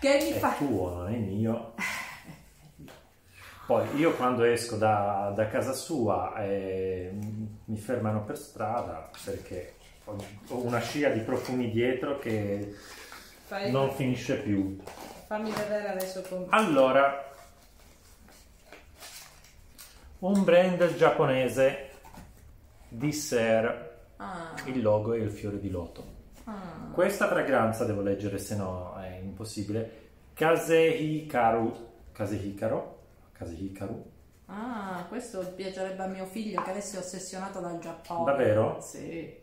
Che 0.03 0.19
mi 0.21 0.31
È 0.31 0.39
fa... 0.41 0.55
tuo, 0.57 0.95
non 0.95 1.15
è 1.15 1.17
mio. 1.17 1.75
Poi 3.69 3.95
io 3.95 4.17
quando 4.17 4.43
esco 4.43 4.75
da, 4.75 5.33
da 5.33 5.47
casa 5.47 5.73
sua 5.73 6.35
eh, 6.43 7.13
mi 7.67 7.79
fermano 7.79 8.25
per 8.25 8.37
strada 8.37 9.09
perché 9.25 9.77
ho 10.07 10.17
ho 10.49 10.65
una 10.65 10.81
scia 10.81 11.11
di 11.11 11.21
profumi 11.21 11.71
dietro 11.71 12.19
che 12.19 12.75
Fai- 13.47 13.71
non 13.71 13.93
finisce 13.93 14.41
più. 14.41 14.77
Fammi 15.29 15.53
vedere 15.53 15.91
adesso 15.91 16.21
con... 16.23 16.47
Allora, 16.49 17.33
un 20.19 20.43
brand 20.43 20.97
giapponese 20.97 21.91
di 22.89 23.13
Ser, 23.13 23.91
Ah, 24.17 24.55
il 24.65 24.83
logo 24.83 25.13
e 25.13 25.19
il 25.21 25.31
fiore 25.31 25.61
di 25.61 25.71
loto. 25.71 26.05
Ah. 26.45 26.91
Questa 26.93 27.29
fragranza 27.29 27.85
devo 27.85 28.03
leggere, 28.03 28.39
se 28.39 28.57
no 28.57 28.95
è 29.01 29.19
impossibile. 29.23 30.01
Kasehikaru. 30.35 31.91
Kasehikaru? 32.13 32.95
Kasehikaru? 33.33 34.11
Ah, 34.47 35.05
questo 35.09 35.53
piacerebbe 35.55 36.03
a 36.03 36.07
mio 36.07 36.27
figlio 36.27 36.61
che 36.63 36.71
adesso 36.71 36.97
è 36.97 36.99
ossessionato 36.99 37.61
dal 37.61 37.79
Giappone. 37.79 38.25
Davvero? 38.25 38.81
Sì. 38.81 39.41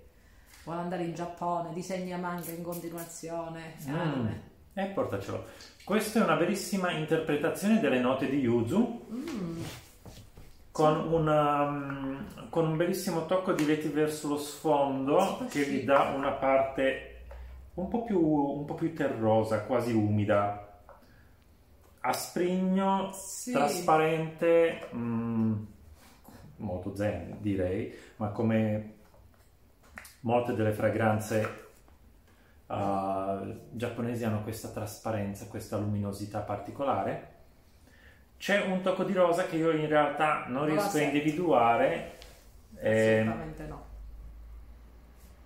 Vuole 0.64 0.82
andare 0.82 1.04
in 1.04 1.16
Giappone, 1.16 1.74
disegna 1.74 2.18
manga 2.18 2.52
in 2.52 2.62
continuazione. 2.62 3.76
Mm. 3.88 4.28
E 4.74 4.86
portacelo. 4.88 5.46
Questa 5.84 6.20
è 6.20 6.24
una 6.24 6.36
verissima 6.36 6.92
interpretazione 6.92 7.80
delle 7.80 8.00
note 8.00 8.30
di 8.30 8.38
Yuzu 8.38 9.08
Mm. 9.12 9.64
Con, 10.80 11.12
una, 11.12 11.70
mm, 11.70 12.18
con 12.50 12.66
un 12.70 12.78
bellissimo 12.78 13.26
tocco 13.26 13.52
di 13.52 13.66
vetiver 13.66 14.10
sullo 14.10 14.38
sfondo 14.38 15.20
Super 15.20 15.48
che 15.48 15.68
gli 15.70 15.84
dà 15.84 16.14
una 16.16 16.32
parte 16.32 17.06
un 17.74 17.90
po' 17.90 18.04
più, 18.04 18.22
un 18.22 18.64
po' 18.64 18.76
più 18.76 18.94
terrosa, 18.94 19.64
quasi 19.64 19.94
umida. 19.94 20.68
Asprigno, 22.00 23.12
Sì. 23.12 23.52
trasparente, 23.52 24.88
mm, 24.96 25.64
molto 26.58 26.96
zen 26.96 27.36
direi, 27.42 27.94
ma 28.16 28.30
come 28.30 28.94
molte 30.22 30.54
delle 30.54 30.72
fragranze 30.72 31.68
uh, 32.68 33.68
giapponesi 33.72 34.24
hanno 34.24 34.44
questa 34.44 34.70
trasparenza, 34.70 35.48
questa 35.48 35.76
luminosità 35.78 36.40
particolare. 36.40 37.29
C'è 38.40 38.62
un 38.62 38.82
tocco 38.82 39.04
di 39.04 39.12
rosa 39.14 39.46
che 39.46 39.58
io 39.58 39.72
in 39.72 39.88
realtà 39.88 40.46
non 40.48 40.66
riesco 40.66 40.98
a 40.98 41.02
individuare. 41.02 42.18
eh, 42.78 43.20
Assolutamente 43.20 43.64
no. 43.68 43.86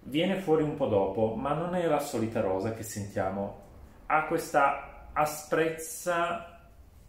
viene 0.04 0.40
fuori 0.40 0.62
un 0.62 0.76
po' 0.76 0.86
dopo, 0.88 1.34
ma 1.34 1.54
non 1.54 1.74
è 1.74 1.86
la 1.88 2.00
solita 2.00 2.40
rosa 2.42 2.74
che 2.74 2.84
sentiamo. 2.84 3.62
Ha 4.06 4.26
questa 4.26 5.08
asprezza 5.12 6.60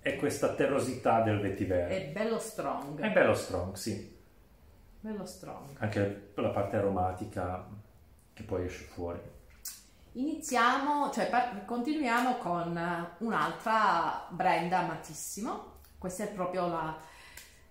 e 0.01 0.17
questa 0.17 0.55
terrosità 0.55 1.21
del 1.21 1.41
vetiver. 1.41 1.89
È 1.91 2.07
bello 2.09 2.39
strong. 2.39 3.01
È 3.01 3.11
bello 3.11 3.35
strong, 3.35 3.75
sì. 3.75 4.17
Bello 5.01 5.27
strong. 5.27 5.77
Anche 5.81 6.31
la 6.35 6.49
parte 6.49 6.77
aromatica 6.77 7.67
che 8.33 8.43
poi 8.43 8.65
esce 8.65 8.85
fuori. 8.85 9.21
Iniziamo, 10.13 11.11
cioè 11.11 11.29
continuiamo 11.67 12.37
con 12.39 12.75
un'altra 13.19 14.27
brand 14.31 14.73
amatissimo. 14.73 15.73
Questa 16.05 16.25
è 16.25 16.29
proprio 16.29 16.69
la, 16.69 16.95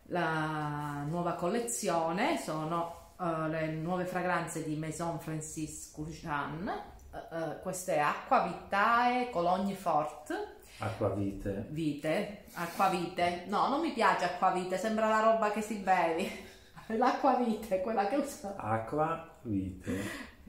la 0.05 1.03
nuova 1.07 1.33
collezione, 1.33 2.39
sono 2.39 3.11
eh, 3.21 3.47
le 3.47 3.67
nuove 3.67 4.05
fragranze 4.05 4.63
di 4.63 4.75
Maison 4.75 5.19
Francis 5.19 5.91
Couchon. 5.91 6.67
Eh, 6.67 7.17
eh, 7.17 7.59
questa 7.61 7.91
è 7.91 7.99
Acqua 7.99 8.41
Vitae 8.47 9.29
Cologne 9.29 9.75
Fort 9.75 10.33
Acquavite. 10.79 11.67
Vite, 11.69 12.45
Acquavite. 12.53 13.43
No, 13.49 13.67
non 13.67 13.81
mi 13.81 13.91
piace 13.91 14.25
Acquavite, 14.25 14.79
sembra 14.79 15.07
la 15.09 15.19
roba 15.19 15.51
che 15.51 15.61
si 15.61 15.75
bevi. 15.75 16.27
L'acquavite, 16.97 17.81
quella 17.81 18.07
che 18.07 18.15
usa. 18.15 18.55
Acquavite. 18.55 19.91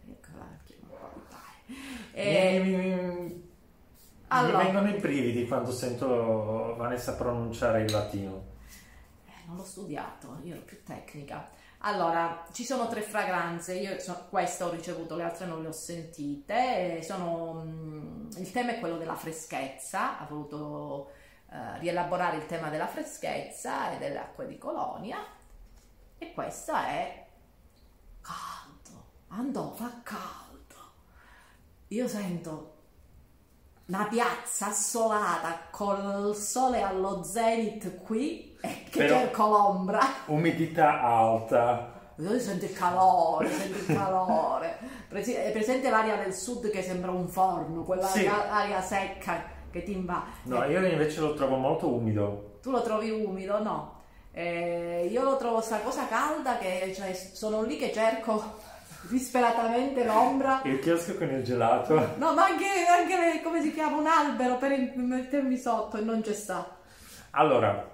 Eccola, 0.09 0.39
la 0.39 0.59
chiamo 0.65 0.95
Acqua 0.95 1.39
Vitae. 1.67 2.13
E- 2.13 3.44
Allora. 4.29 4.59
mi 4.59 4.65
vengono 4.65 4.89
i 4.89 4.99
brividi 4.99 5.47
quando 5.47 5.71
sento 5.71 6.75
Vanessa 6.77 7.15
pronunciare 7.15 7.83
il 7.83 7.91
latino. 7.91 8.53
Eh, 9.27 9.47
non 9.47 9.57
l'ho 9.57 9.65
studiato, 9.65 10.39
io 10.43 10.55
ero 10.55 10.63
più 10.63 10.83
tecnica. 10.83 11.51
Allora, 11.87 12.47
ci 12.53 12.65
sono 12.65 12.89
tre 12.89 13.03
fragranze, 13.03 13.75
io 13.75 13.99
so- 13.99 14.27
questa 14.31 14.65
ho 14.67 14.71
ricevuto, 14.71 15.17
le 15.17 15.25
altre 15.25 15.45
non 15.47 15.61
le 15.61 15.69
ho 15.69 15.73
sentite. 15.73 17.03
Sono, 17.03 17.63
mm, 17.65 18.31
il 18.39 18.51
tema 18.51 18.73
è 18.73 18.79
quello 18.81 18.97
della 18.97 19.15
freschezza, 19.15 20.19
ha 20.19 20.25
voluto 20.25 21.11
eh, 21.51 21.79
rielaborare 21.81 22.39
il 22.39 22.47
tema 22.47 22.71
della 22.71 22.87
freschezza 22.87 23.93
e 23.93 23.99
delle 23.99 24.19
acque 24.19 24.47
di 24.47 24.57
colonia. 24.57 25.19
E 26.17 26.33
questa 26.33 26.87
è 26.89 27.27
caldo, 28.23 29.05
andò, 29.29 29.73
fa 29.75 30.01
caldo. 30.03 30.75
Io 31.89 32.09
sento 32.09 32.74
una 33.87 34.07
piazza 34.11 34.69
assolata 34.69 35.59
col 35.71 36.35
sole 36.35 36.81
allo 36.83 37.23
zenith 37.23 38.03
qui 38.03 38.57
e 38.61 38.85
che 38.91 38.99
Però- 39.05 39.19
cerco 39.19 39.47
l'ombra. 39.49 40.01
Umidità 40.27 41.01
alta. 41.03 41.93
Io 42.17 42.39
sento 42.39 42.65
il 42.65 42.73
calore, 42.73 43.51
sento 43.51 43.79
il 43.93 43.97
calore. 43.99 44.79
Presi- 45.09 45.35
È 45.35 45.51
presente 45.51 45.91
l'aria 45.91 46.17
del 46.17 46.33
sud 46.33 46.71
che 46.71 46.83
sembra 46.83 47.11
un 47.11 47.29
forno, 47.29 47.83
quella 47.83 48.07
Sì. 48.07 48.25
aria, 48.27 48.81
secca 48.81 49.43
che 49.71 49.83
ti 49.83 49.93
invade. 49.93 50.31
No, 50.45 50.65
io 50.65 50.87
invece 50.87 51.21
lo 51.21 51.35
trovo 51.35 51.57
molto 51.57 51.89
umido. 51.93 52.59
Tu 52.63 52.71
lo 52.71 52.83
trovi 52.83 53.11
umido? 53.11 53.61
No. 53.63 53.93
Eh, 54.33 55.09
io 55.11 55.23
lo 55.23 55.37
trovo 55.37 55.61
sta 55.61 55.79
cosa 55.81 56.07
calda 56.09 56.57
che 56.59 56.93
cioè, 56.95 57.13
sono 57.13 57.63
lì 57.63 57.77
che 57.77 57.93
cerco 57.93 58.43
disperatamente 59.09 60.05
l'ombra. 60.05 60.61
Il 60.65 60.79
chiosco 60.81 61.17
con 61.17 61.31
il 61.31 61.43
gelato. 61.43 61.95
No, 62.17 62.35
ma 62.35 62.45
anche, 62.45 62.67
anche 62.89 63.43
come 63.43 63.63
si 63.63 63.73
chiama 63.73 63.97
un 63.97 64.07
albero 64.07 64.57
per 64.57 64.71
mettermi 64.95 65.57
sotto 65.57 65.97
e 65.97 66.03
non 66.03 66.21
c'è 66.21 66.33
sta. 66.33 66.77
Allora, 67.31 67.91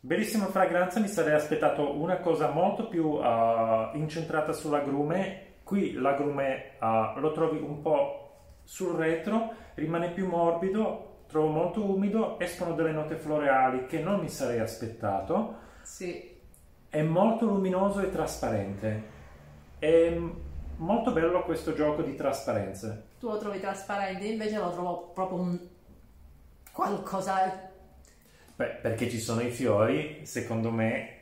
bellissima 0.00 0.46
fragranza, 0.46 1.00
mi 1.00 1.08
sarei 1.08 1.34
aspettato 1.34 1.98
una 1.98 2.18
cosa 2.18 2.50
molto 2.50 2.88
più 2.88 3.18
eh, 3.22 3.90
incentrata 3.94 4.52
sull'agrume. 4.52 5.44
Qui 5.62 5.94
l'agrume 5.94 6.76
eh, 6.80 7.12
lo 7.16 7.32
trovi 7.32 7.58
un 7.58 7.80
po' 7.82 8.22
sul 8.62 8.94
retro, 8.96 9.52
rimane 9.74 10.10
più 10.10 10.28
morbido, 10.28 11.22
trovo 11.28 11.48
molto 11.48 11.84
umido, 11.84 12.38
escono 12.38 12.74
delle 12.74 12.92
note 12.92 13.16
floreali 13.16 13.86
che 13.86 14.00
non 14.00 14.20
mi 14.20 14.28
sarei 14.28 14.60
aspettato. 14.60 15.56
Sì. 15.82 16.34
È 16.88 17.02
molto 17.02 17.46
luminoso 17.46 18.00
e 18.00 18.10
trasparente. 18.10 19.14
È 19.78 20.18
molto 20.78 21.12
bello 21.12 21.42
questo 21.44 21.74
gioco 21.74 22.02
di 22.02 22.14
trasparenze. 22.14 23.04
Tu 23.18 23.28
lo 23.28 23.38
trovi 23.38 23.60
trasparente, 23.60 24.26
invece 24.26 24.58
lo 24.58 24.70
trovo 24.72 25.10
proprio 25.14 25.38
un 25.40 25.58
qualcosa 26.72 27.64
Beh, 28.56 28.78
perché 28.80 29.10
ci 29.10 29.20
sono 29.20 29.42
i 29.42 29.50
fiori, 29.50 30.24
secondo 30.24 30.70
me 30.70 31.14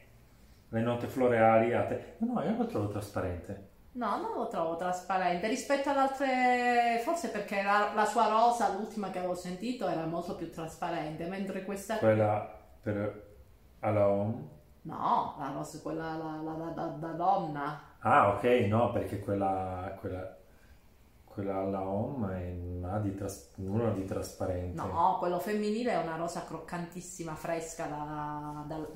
le 0.69 0.81
note 0.81 1.07
floreali 1.09 1.73
a 1.73 1.85
te. 1.85 2.15
No, 2.19 2.43
io 2.43 2.57
lo 2.57 2.67
trovo 2.67 2.89
trasparente. 2.89 3.73
No, 3.93 4.21
non 4.21 4.35
lo 4.37 4.49
trovo 4.49 4.77
trasparente 4.77 5.47
rispetto 5.49 5.89
ad 5.91 5.97
altre, 5.97 7.01
forse 7.05 7.29
perché 7.31 7.63
la, 7.63 7.93
la 7.95 8.05
sua 8.05 8.29
rosa, 8.29 8.73
l'ultima 8.73 9.11
che 9.11 9.19
avevo 9.19 9.35
sentito, 9.35 9.87
era 9.89 10.05
molto 10.07 10.35
più 10.35 10.51
trasparente, 10.51 11.27
mentre 11.27 11.65
questa... 11.65 11.99
Quella 11.99 12.61
per 12.83 13.23
alla 13.81 14.09
home. 14.09 14.49
No, 14.83 15.37
la 15.39 15.51
rosa, 15.51 15.81
quella 15.81 16.17
la, 16.17 16.41
la- 16.43 16.73
la- 16.75 16.87
da 16.99 17.09
donna. 17.13 17.81
Ah, 18.07 18.35
ok, 18.35 18.45
no, 18.69 18.91
perché 18.93 19.19
quella, 19.19 19.97
quella, 19.99 20.37
quella 21.25 21.57
alla 21.57 21.81
home 21.89 22.35
è 22.43 22.51
una 22.53 22.99
di, 22.99 23.15
tras- 23.15 23.53
nulla 23.57 23.91
di 23.91 24.05
trasparente. 24.05 24.77
No, 24.77 25.17
quello 25.19 25.39
femminile 25.39 25.93
è 25.93 25.97
una 25.97 26.17
rosa 26.17 26.45
croccantissima, 26.45 27.35
fresca, 27.35 27.87
da, 27.87 28.65
da- 28.67 28.87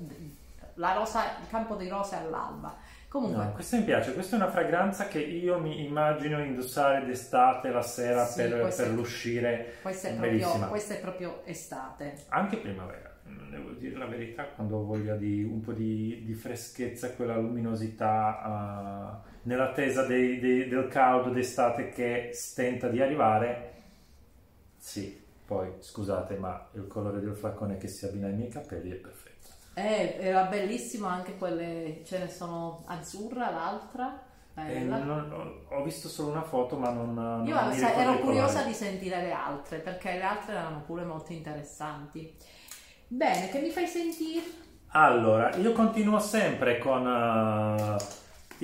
la 0.75 0.93
rosa, 0.93 1.39
il 1.41 1.49
campo 1.49 1.75
di 1.75 1.89
rose 1.89 2.17
all'alba. 2.17 2.77
Comunque, 3.09 3.43
No, 3.43 3.53
questa 3.53 3.79
mi 3.79 3.85
piace, 3.85 4.13
questa 4.13 4.37
è 4.37 4.39
una 4.41 4.51
fragranza 4.51 5.09
che 5.09 5.21
io 5.21 5.59
mi 5.59 5.83
immagino 5.87 6.45
indossare 6.45 7.07
d'estate 7.07 7.71
la 7.71 7.81
sera 7.83 8.27
Sì, 8.27 8.43
per, 8.43 8.75
per 8.75 8.87
è- 8.87 8.91
l'uscire. 8.91 9.75
questa 9.81 10.09
è, 10.09 10.15
proprio, 10.15 10.69
questa 10.69 10.95
è 10.95 11.01
proprio 11.01 11.41
estate. 11.45 12.27
Anche 12.29 12.59
primavera, 12.59 13.08
devo 13.51 13.71
dire 13.73 13.97
la 13.97 14.07
verità, 14.07 14.45
quando 14.45 14.79
ho 14.79 14.85
voglia 14.85 15.17
di 15.17 15.43
un 15.43 15.61
po' 15.61 15.73
di, 15.73 16.23
di 16.25 16.35
freschezza, 16.35 17.13
quella 17.15 17.37
luminosità 17.37 19.23
eh, 19.25 19.29
nell'attesa 19.43 20.05
dei- 20.07 20.39
dei- 20.41 20.69
del 20.69 20.89
caldo 20.89 21.31
d'estate 21.31 21.91
che 21.91 22.31
stenta 22.33 22.89
di 22.89 23.01
arrivare. 23.01 23.73
Sì, 24.77 25.21
poi 25.47 25.71
scusate, 25.81 26.37
ma 26.37 26.69
il 26.75 26.87
colore 26.87 27.21
del 27.21 27.35
flacone 27.35 27.77
che 27.79 27.89
si 27.89 28.05
abbina 28.05 28.27
ai 28.29 28.35
miei 28.35 28.49
capelli 28.51 28.91
è 28.91 28.95
perfetto. 28.95 29.49
Eh, 29.75 30.17
era 30.19 30.45
bellissimo 30.45 31.07
anche 31.07 31.37
quelle, 31.37 32.03
ce 32.05 32.19
ne 32.19 32.29
sono 32.29 32.83
azzurra, 32.87 33.51
l'altra. 33.51 34.23
E 34.55 34.63
bella. 34.65 34.99
non- 34.99 35.61
ho- 35.69 35.83
visto 35.85 36.09
solo 36.09 36.31
una 36.33 36.43
foto, 36.43 36.77
ma 36.77 36.91
non. 36.91 37.15
non 37.15 37.47
Io 37.47 37.57
ero 37.57 38.19
curiosa 38.19 38.65
di 38.65 38.73
sentire 38.73 39.23
le 39.23 39.31
altre 39.33 39.79
perché 39.79 40.13
le 40.15 40.23
altre 40.23 40.53
erano 40.53 40.83
pure 40.85 41.05
molto 41.05 41.33
interessanti. 41.33 42.35
Bene, 43.09 43.49
che 43.49 43.61
mi 43.61 43.71
fai 43.71 43.87
sentire? 43.87 44.43
Allora, 44.89 45.55
io 45.57 45.73
continuo 45.73 46.19
sempre 46.19 46.79
con... 46.79 47.07
eh, 47.07 47.97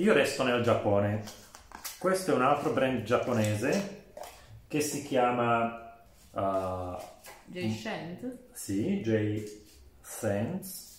io 0.01 0.13
resto 0.13 0.43
nel 0.43 0.61
Giappone. 0.63 1.23
Questo 1.97 2.31
è 2.31 2.35
un 2.35 2.41
altro 2.41 2.71
brand 2.71 3.03
giapponese 3.03 4.13
che 4.67 4.81
si 4.81 5.03
chiama... 5.03 5.93
eh, 6.33 6.97
Jay 7.45 7.71
Shand? 7.71 8.37
sì, 8.51 9.01
J. 9.01 9.43
Sense. 10.01 10.93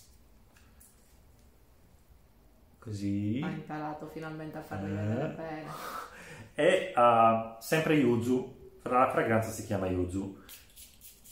Così. 2.79 3.41
Ha 3.43 3.49
imparato 3.49 4.07
finalmente 4.07 4.57
a 4.57 4.61
farmi 4.61 4.91
Eh. 4.91 4.95
vedere 4.95 5.27
bene. 5.35 5.65
è 6.53 6.93
uh, 6.95 7.55
sempre 7.59 7.95
yuzu, 7.95 8.79
la 8.83 9.09
fragranza 9.11 9.51
si 9.51 9.65
chiama 9.65 9.87
yuzu. 9.87 10.37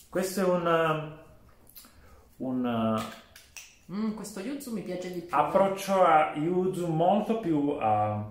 Questo 0.09 0.41
è 0.41 0.43
un, 0.43 1.23
un 2.37 3.01
mm, 3.91 4.13
questo 4.15 4.39
yuzu 4.39 4.73
mi 4.73 4.81
piace 4.81 5.13
di 5.13 5.21
più. 5.21 5.35
Approccio 5.35 6.03
a 6.03 6.33
yuzu 6.35 6.87
molto 6.87 7.39
più 7.39 7.57
uh, 7.57 8.23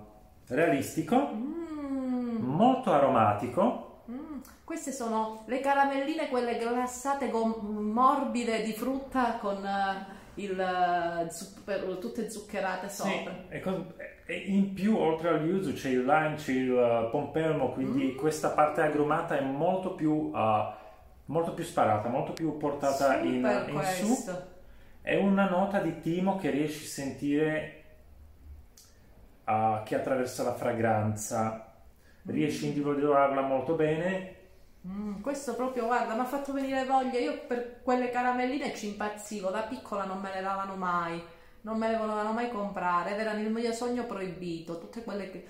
realistico, 0.48 1.30
mm. 1.32 2.36
molto 2.42 2.92
aromatico. 2.92 4.02
Mm. 4.10 4.40
Queste 4.64 4.92
sono 4.92 5.44
le 5.46 5.60
caramelline, 5.60 6.28
quelle 6.28 6.58
glassate 6.58 7.30
morbide 7.30 8.62
di 8.62 8.72
frutta 8.72 9.38
con 9.38 9.56
uh, 9.56 10.40
il, 10.40 11.26
uh, 11.26 11.98
tutte 11.98 12.30
zuccherate 12.30 12.88
sopra. 12.88 13.32
Sì, 13.48 13.54
e, 13.54 13.60
con, 13.60 13.92
e, 14.26 14.36
in 14.36 14.74
più 14.74 14.96
oltre 14.98 15.28
al 15.30 15.46
yuzu 15.46 15.72
c'è 15.72 15.90
il 15.90 16.04
lime, 16.04 16.34
c'è 16.34 16.52
il 16.52 17.08
pompelmo, 17.10 17.72
quindi 17.72 18.12
mm. 18.12 18.16
questa 18.16 18.50
parte 18.50 18.82
agrumata 18.82 19.38
è 19.38 19.42
molto 19.42 19.94
più 19.94 20.30
molto 21.26 21.54
più 21.54 21.64
sparata, 21.64 22.08
molto 22.08 22.32
più 22.32 22.56
portata 22.56 23.18
in, 23.20 23.66
in, 23.68 23.82
su. 23.82 24.30
È 25.00 25.16
una 25.16 25.48
nota 25.48 25.80
di 25.80 26.00
timo 26.00 26.36
che 26.38 26.50
riesci 26.50 26.84
a 26.84 26.88
sentire 26.88 27.84
uh, 29.44 29.82
che 29.84 29.94
attraversa 29.94 30.42
la 30.42 30.54
fragranza, 30.54 31.74
riesci 32.22 32.64
a 32.64 32.68
individuarla 32.68 33.42
molto 33.42 33.74
bene. 33.74 34.32
Mm, 34.86 35.20
questo 35.20 35.54
proprio, 35.54 35.86
guarda, 35.86 36.14
mi 36.14 36.20
ha 36.20 36.24
fatto 36.24 36.52
venire 36.52 36.84
voglia. 36.84 37.18
Io 37.18 37.46
per 37.46 37.80
quelle 37.82 38.10
caramelline 38.10 38.74
ci 38.74 38.88
impazzivo, 38.88 39.50
da 39.50 39.62
piccola 39.62 40.04
non 40.04 40.20
me 40.20 40.32
le 40.32 40.42
davano 40.42 40.74
mai, 40.74 41.22
non 41.62 41.78
me 41.78 41.90
le 41.90 41.96
volevano 41.96 42.32
mai 42.32 42.50
comprare, 42.50 43.12
ed 43.12 43.20
erano 43.20 43.40
il 43.40 43.50
mio 43.50 43.72
sogno 43.72 44.04
proibito. 44.04 44.78
Tutte 44.78 45.02
quelle 45.02 45.30
che, 45.30 45.46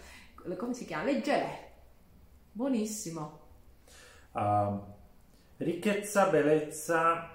come 0.56 0.74
si 0.74 0.84
chiama? 0.84 1.04
Le 1.04 1.20
gelée. 1.20 1.72
Buonissimo. 2.52 3.40
Uh, 4.32 4.93
Ricchezza, 5.64 6.26
bellezza, 6.26 7.26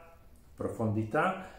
profondità. 0.54 1.50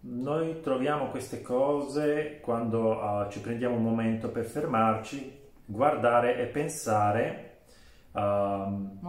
Noi 0.00 0.60
troviamo 0.60 1.10
queste 1.10 1.42
cose 1.42 2.38
quando 2.40 2.92
uh, 2.92 3.28
ci 3.28 3.40
prendiamo 3.40 3.74
un 3.74 3.82
momento 3.82 4.28
per 4.28 4.44
fermarci, 4.44 5.36
guardare 5.64 6.38
e 6.38 6.46
pensare. 6.46 7.62
Uh, 8.12 9.00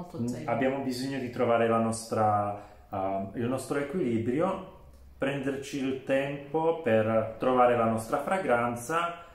abbiamo 0.45 0.79
bisogno 0.81 1.19
di 1.19 1.29
trovare 1.29 1.67
nostra, 1.67 2.59
uh, 2.89 3.29
il 3.35 3.47
nostro 3.47 3.77
equilibrio, 3.77 4.77
prenderci 5.15 5.77
il 5.77 6.03
tempo 6.05 6.81
per 6.81 7.35
trovare 7.37 7.77
la 7.77 7.85
nostra 7.85 8.17
fragranza 8.17 9.25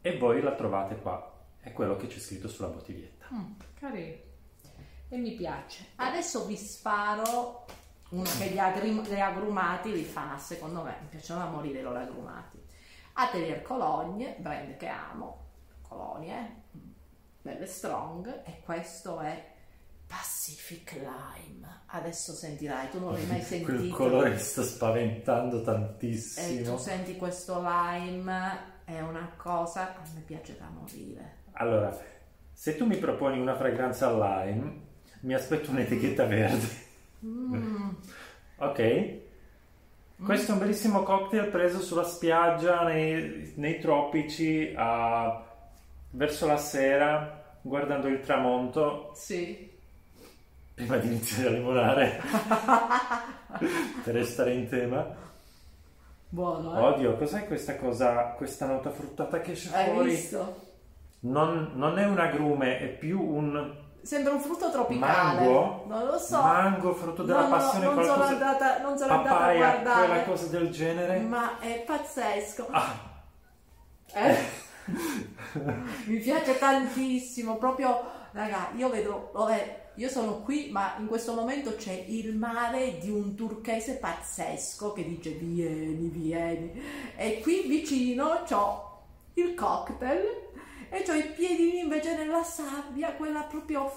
e 0.00 0.16
voi 0.16 0.40
la 0.40 0.54
trovate 0.54 0.96
qua. 0.96 1.34
È 1.60 1.70
quello 1.74 1.96
che 1.96 2.06
c'è 2.06 2.18
scritto 2.18 2.48
sulla 2.48 2.68
bottiglietta. 2.68 3.26
Mm, 3.30 3.52
carino 3.78 4.25
e 5.08 5.16
mi 5.16 5.32
piace. 5.32 5.86
Adesso 5.96 6.46
vi 6.46 6.56
sparo 6.56 7.64
uno 8.10 8.28
che 8.38 8.48
gli, 8.48 8.58
agri- 8.58 9.00
gli 9.02 9.20
agrumati 9.20 9.92
li 9.92 10.04
fa, 10.04 10.36
secondo 10.38 10.82
me, 10.82 10.96
mi 11.02 11.08
piacciono 11.08 11.42
a 11.42 11.48
morire 11.48 11.82
loro 11.82 11.98
agrumati. 11.98 12.62
Atelier 13.14 13.62
Cologne, 13.62 14.36
brand 14.38 14.76
che 14.76 14.88
amo, 14.88 15.44
colonie, 15.82 16.62
belle 17.40 17.66
strong, 17.66 18.42
e 18.44 18.60
questo 18.64 19.20
è 19.20 19.54
Pacific 20.06 20.92
Lime. 20.92 21.82
Adesso 21.86 22.32
sentirai, 22.32 22.90
tu 22.90 23.00
non 23.00 23.12
l'hai 23.12 23.26
mai 23.26 23.42
sentito. 23.42 23.72
Quel 23.72 23.90
colore 23.90 24.30
mi 24.30 24.38
sta 24.38 24.62
spaventando 24.62 25.62
tantissimo. 25.62 26.60
E 26.60 26.62
tu 26.62 26.76
senti 26.76 27.16
questo 27.16 27.60
lime, 27.60 28.74
è 28.84 29.00
una 29.00 29.32
cosa, 29.36 29.94
a 29.94 30.02
me 30.14 30.20
piace 30.20 30.56
da 30.58 30.68
morire. 30.68 31.44
Allora, 31.52 31.96
se 32.52 32.76
tu 32.76 32.86
mi 32.86 32.98
proponi 32.98 33.40
una 33.40 33.56
fragranza 33.56 34.10
lime, 34.12 34.84
mi 35.20 35.34
aspetto 35.34 35.70
un'etichetta 35.70 36.24
verde. 36.24 36.84
Mm. 37.24 37.88
ok. 38.56 39.14
Questo 40.24 40.50
è 40.50 40.54
un 40.54 40.60
bellissimo 40.60 41.02
cocktail 41.02 41.48
preso 41.48 41.80
sulla 41.80 42.04
spiaggia 42.04 42.82
nei, 42.84 43.52
nei 43.56 43.78
tropici 43.78 44.74
uh, 44.74 45.42
verso 46.10 46.46
la 46.46 46.56
sera 46.56 47.44
guardando 47.60 48.06
il 48.08 48.20
tramonto. 48.20 49.12
Sì. 49.14 49.74
Prima 50.74 50.96
di 50.96 51.08
iniziare 51.08 51.48
a 51.48 51.52
limonare. 51.52 52.20
per 54.04 54.14
restare 54.14 54.54
in 54.54 54.68
tema. 54.68 55.06
Buono, 56.28 56.76
eh? 56.76 56.80
Oddio, 56.80 57.16
cos'è 57.16 57.46
questa 57.46 57.76
cosa, 57.76 58.34
questa 58.36 58.66
nota 58.66 58.90
fruttata 58.90 59.40
che 59.40 59.52
esce 59.52 59.74
Hai 59.74 59.90
fuori? 59.90 60.10
Visto? 60.10 60.64
Non, 61.20 61.72
non 61.74 61.98
è 61.98 62.06
un 62.06 62.18
agrume, 62.18 62.78
è 62.78 62.88
più 62.88 63.20
un 63.22 63.84
Sembra 64.06 64.34
un 64.34 64.40
frutto 64.40 64.70
tropicale. 64.70 65.40
Mango? 65.40 65.84
Non 65.88 66.06
lo 66.06 66.16
so. 66.16 66.40
Mango, 66.40 66.94
frutto 66.94 67.24
della 67.24 67.42
no, 67.42 67.48
passione, 67.48 67.86
no, 67.86 67.94
non 67.94 68.04
sono 68.04 68.22
andata, 68.22 68.80
non 68.80 68.96
sono 68.96 69.12
andata 69.14 69.40
a 69.40 69.54
guardare. 69.56 70.06
quella 70.06 70.22
cosa 70.22 70.46
del 70.46 70.70
genere. 70.70 71.18
Ma 71.18 71.58
è 71.58 71.82
pazzesco. 71.84 72.68
Ah. 72.70 72.94
Eh? 74.12 74.36
Mi 76.06 76.18
piace 76.18 76.56
tantissimo, 76.56 77.56
proprio, 77.56 78.00
raga, 78.30 78.70
io 78.76 78.88
vedo, 78.90 79.30
vabbè, 79.34 79.86
io 79.96 80.08
sono 80.08 80.40
qui, 80.42 80.68
ma 80.70 80.94
in 81.00 81.08
questo 81.08 81.34
momento 81.34 81.74
c'è 81.74 82.04
il 82.06 82.36
mare 82.36 82.98
di 82.98 83.10
un 83.10 83.34
turchese 83.34 83.94
pazzesco 83.94 84.92
che 84.92 85.02
dice 85.02 85.30
vieni, 85.30 86.06
vieni. 86.10 86.80
E 87.16 87.40
qui 87.40 87.62
vicino 87.62 88.42
c'ho 88.46 89.00
il 89.34 89.52
cocktail 89.54 90.45
e 90.90 91.04
ho 91.08 91.14
i 91.14 91.32
piedini 91.34 91.80
invece 91.80 92.16
nella 92.16 92.42
sabbia, 92.42 93.12
quella 93.14 93.42
proprio 93.42 93.90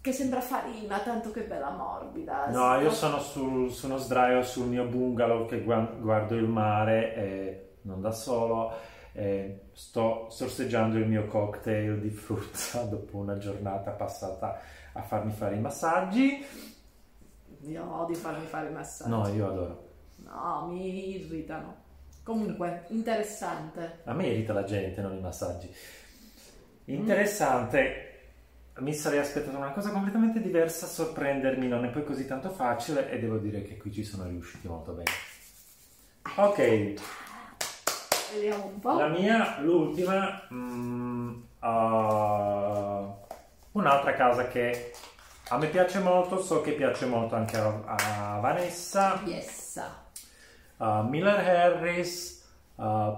che 0.00 0.12
sembra 0.12 0.40
farina, 0.40 1.00
tanto 1.00 1.30
che 1.30 1.42
bella 1.42 1.70
morbida. 1.70 2.48
No, 2.50 2.80
io 2.80 2.90
sono 2.90 3.18
sul, 3.18 3.70
su 3.70 3.86
uno 3.86 3.98
sdraio 3.98 4.42
sul 4.42 4.66
mio 4.66 4.84
bungalow 4.84 5.46
che 5.46 5.62
guardo 5.62 6.34
il 6.34 6.48
mare 6.48 7.14
e 7.14 7.68
non 7.82 8.00
da 8.00 8.12
solo 8.12 8.96
sto 9.72 10.26
sorseggiando 10.30 10.96
il 10.96 11.08
mio 11.08 11.26
cocktail 11.26 12.00
di 12.00 12.10
frutta 12.10 12.82
dopo 12.90 13.16
una 13.16 13.36
giornata 13.38 13.90
passata 13.90 14.60
a 14.92 15.02
farmi 15.02 15.32
fare 15.32 15.56
i 15.56 15.60
massaggi. 15.60 16.44
Io 17.62 18.00
odio 18.00 18.14
farmi 18.14 18.46
fare 18.46 18.68
i 18.68 18.72
massaggi. 18.72 19.10
No, 19.10 19.26
io 19.28 19.48
adoro. 19.48 19.88
No, 20.16 20.66
mi 20.68 21.16
irritano. 21.16 21.86
Comunque, 22.28 22.84
interessante. 22.88 24.00
A 24.04 24.12
me 24.12 24.26
irrita 24.26 24.52
la 24.52 24.64
gente, 24.64 25.00
non 25.00 25.16
i 25.16 25.18
massaggi. 25.18 25.74
Interessante. 26.84 28.04
Mi 28.80 28.92
sarei 28.92 29.18
aspettato 29.18 29.56
una 29.56 29.72
cosa 29.72 29.90
completamente 29.90 30.42
diversa, 30.42 30.86
sorprendermi 30.86 31.66
non 31.66 31.86
è 31.86 31.88
poi 31.88 32.04
così 32.04 32.26
tanto 32.26 32.50
facile 32.50 33.10
e 33.10 33.18
devo 33.18 33.38
dire 33.38 33.62
che 33.62 33.78
qui 33.78 33.90
ci 33.90 34.04
sono 34.04 34.24
riusciti 34.24 34.68
molto 34.68 34.92
bene. 34.92 35.10
Ok. 36.36 36.94
Vediamo 38.34 38.66
un 38.66 38.78
po'. 38.78 38.98
La 38.98 39.08
mia, 39.08 39.60
l'ultima, 39.60 40.46
mm, 40.52 41.28
uh, 41.60 43.16
un'altra 43.72 44.12
casa 44.12 44.48
che 44.48 44.92
a 45.48 45.56
me 45.56 45.68
piace 45.68 45.98
molto, 46.00 46.42
so 46.42 46.60
che 46.60 46.72
piace 46.72 47.06
molto 47.06 47.36
anche 47.36 47.56
a, 47.56 47.84
a 47.86 48.38
Vanessa. 48.40 49.18
Yes. 49.24 49.80
Uh, 50.78 51.02
Miller 51.08 51.38
Harris, 51.38 52.48
uh, 52.76 53.16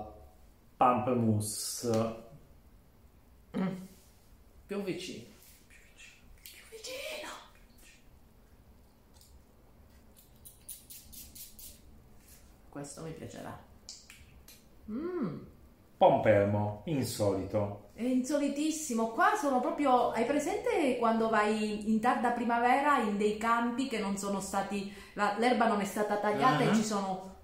Pamplemousse 0.76 2.28
Mm. 3.56 3.66
Più 4.66 4.82
vicino. 4.82 5.24
Più 5.66 5.78
vicino. 5.90 6.22
Più 6.42 6.62
vicino. 6.70 7.30
Questo 12.68 13.02
mi 13.02 13.10
piacerà. 13.10 13.58
Mm. 14.90 15.38
Pompelmo, 15.96 16.82
insolito. 16.84 17.90
È 17.94 18.02
insolitissimo. 18.02 19.08
Qua 19.08 19.34
sono 19.34 19.60
proprio. 19.60 20.10
Hai 20.10 20.24
presente 20.24 20.96
quando 20.98 21.28
vai 21.28 21.90
in 21.90 22.00
tarda 22.00 22.30
primavera 22.30 23.00
in 23.00 23.18
dei 23.18 23.36
campi 23.36 23.88
che 23.88 23.98
non 23.98 24.16
sono 24.16 24.40
stati. 24.40 24.90
L'erba 25.14 25.66
non 25.66 25.80
è 25.80 25.84
stata 25.84 26.18
tagliata 26.18 26.62
uh-huh. 26.62 26.70
e 26.70 26.74
ci 26.74 26.84
sono 26.84 27.38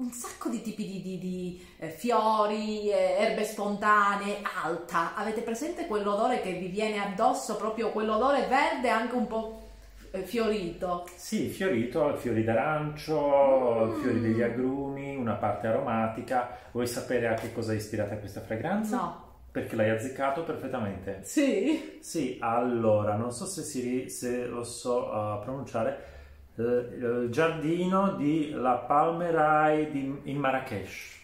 un 0.00 0.10
sacco 0.12 0.48
di 0.48 0.62
tipi 0.62 0.86
di, 0.86 1.02
di, 1.02 1.18
di 1.18 1.66
eh, 1.78 1.90
fiori, 1.90 2.90
eh, 2.90 3.16
erbe 3.18 3.44
spontanee, 3.44 4.38
alta. 4.62 5.14
Avete 5.14 5.42
presente 5.42 5.86
quell'odore 5.86 6.40
che 6.40 6.54
vi 6.54 6.68
viene 6.68 6.98
addosso, 6.98 7.56
proprio 7.56 7.90
quell'odore 7.90 8.46
verde 8.46 8.88
anche 8.88 9.14
un 9.14 9.26
po' 9.26 9.68
eh, 10.10 10.22
fiorito? 10.22 11.06
Sì, 11.14 11.48
fiorito, 11.48 12.16
fiori 12.16 12.42
d'arancio, 12.42 13.92
mm. 13.94 14.00
fiori 14.00 14.20
degli 14.20 14.42
agrumi, 14.42 15.16
una 15.16 15.34
parte 15.34 15.66
aromatica. 15.66 16.56
Vuoi 16.72 16.86
sapere 16.86 17.28
a 17.28 17.34
che 17.34 17.52
cosa 17.52 17.72
è 17.72 17.76
ispirata 17.76 18.16
questa 18.16 18.40
fragranza? 18.40 18.96
No. 18.96 19.28
Perché 19.52 19.76
l'hai 19.76 19.90
azzeccato 19.90 20.44
perfettamente. 20.44 21.20
Sì? 21.24 21.98
Sì, 22.00 22.38
allora, 22.40 23.16
non 23.16 23.32
so 23.32 23.44
se, 23.44 23.62
si, 23.62 24.08
se 24.08 24.46
lo 24.46 24.64
so 24.64 25.08
uh, 25.08 25.42
pronunciare 25.42 26.19
il 26.56 27.28
giardino 27.30 28.12
di 28.12 28.50
La 28.50 28.74
Palmerai 28.74 29.90
di, 29.90 30.20
in 30.24 30.38
Marrakesh. 30.38 31.18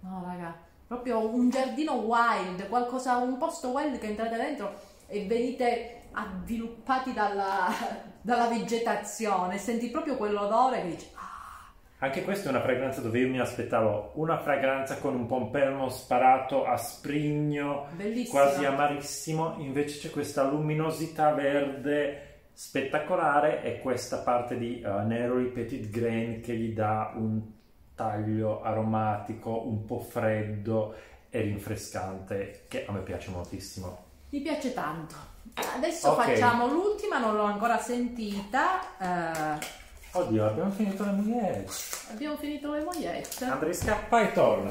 No, 0.00 0.22
raga, 0.26 0.54
proprio 0.86 1.26
un 1.34 1.50
giardino 1.50 1.94
wild, 1.94 2.68
qualcosa, 2.68 3.16
un 3.16 3.36
posto 3.38 3.68
wild 3.68 3.98
che 3.98 4.06
entrate 4.06 4.36
dentro 4.36 4.74
e 5.06 5.26
venite 5.26 6.02
avviluppati 6.12 7.12
dalla, 7.12 7.68
dalla 8.20 8.48
vegetazione, 8.48 9.58
senti 9.58 9.90
proprio 9.90 10.16
quell'odore 10.16 10.82
che 10.82 10.88
dici 10.88 11.16
anche 12.00 12.22
questa 12.22 12.46
è 12.46 12.50
una 12.50 12.60
fragranza 12.60 13.00
dove 13.00 13.18
io 13.18 13.28
mi 13.28 13.40
aspettavo 13.40 14.12
una 14.14 14.38
fragranza 14.38 14.98
con 14.98 15.16
un 15.16 15.26
pompelmo 15.26 15.88
sparato 15.88 16.64
a 16.64 16.76
sprigno, 16.76 17.86
Bellissimo. 17.96 18.38
quasi 18.38 18.64
amarissimo, 18.64 19.56
invece 19.58 19.98
c'è 19.98 20.10
questa 20.10 20.44
luminosità 20.44 21.32
verde 21.32 22.27
spettacolare 22.58 23.62
e 23.62 23.78
questa 23.78 24.16
parte 24.18 24.58
di 24.58 24.82
uh, 24.84 25.06
Neroli 25.06 25.44
Petit 25.46 25.88
Grain 25.90 26.40
che 26.40 26.56
gli 26.56 26.72
dà 26.74 27.12
un 27.14 27.40
taglio 27.94 28.62
aromatico 28.62 29.64
un 29.64 29.84
po' 29.84 30.00
freddo 30.00 30.92
e 31.30 31.40
rinfrescante 31.42 32.64
che 32.66 32.84
a 32.84 32.90
me 32.90 32.98
piace 33.02 33.30
moltissimo. 33.30 34.06
Mi 34.30 34.40
piace 34.40 34.74
tanto. 34.74 35.14
Adesso 35.76 36.08
Ok. 36.10 36.24
facciamo 36.24 36.66
l'ultima, 36.66 37.18
non 37.20 37.36
l'ho 37.36 37.44
ancora 37.44 37.78
sentita. 37.78 38.80
eh, 38.98 39.58
Oddio, 40.10 40.44
abbiamo 40.48 40.70
finito 40.72 41.04
le 41.04 41.12
mogliette. 41.12 41.70
abbiamo 42.10 42.36
finito 42.38 42.72
le 42.72 42.82
mogliette. 42.82 43.44
Andrei 43.44 43.72
scappa 43.72 44.20
e 44.28 44.32
torna. 44.32 44.70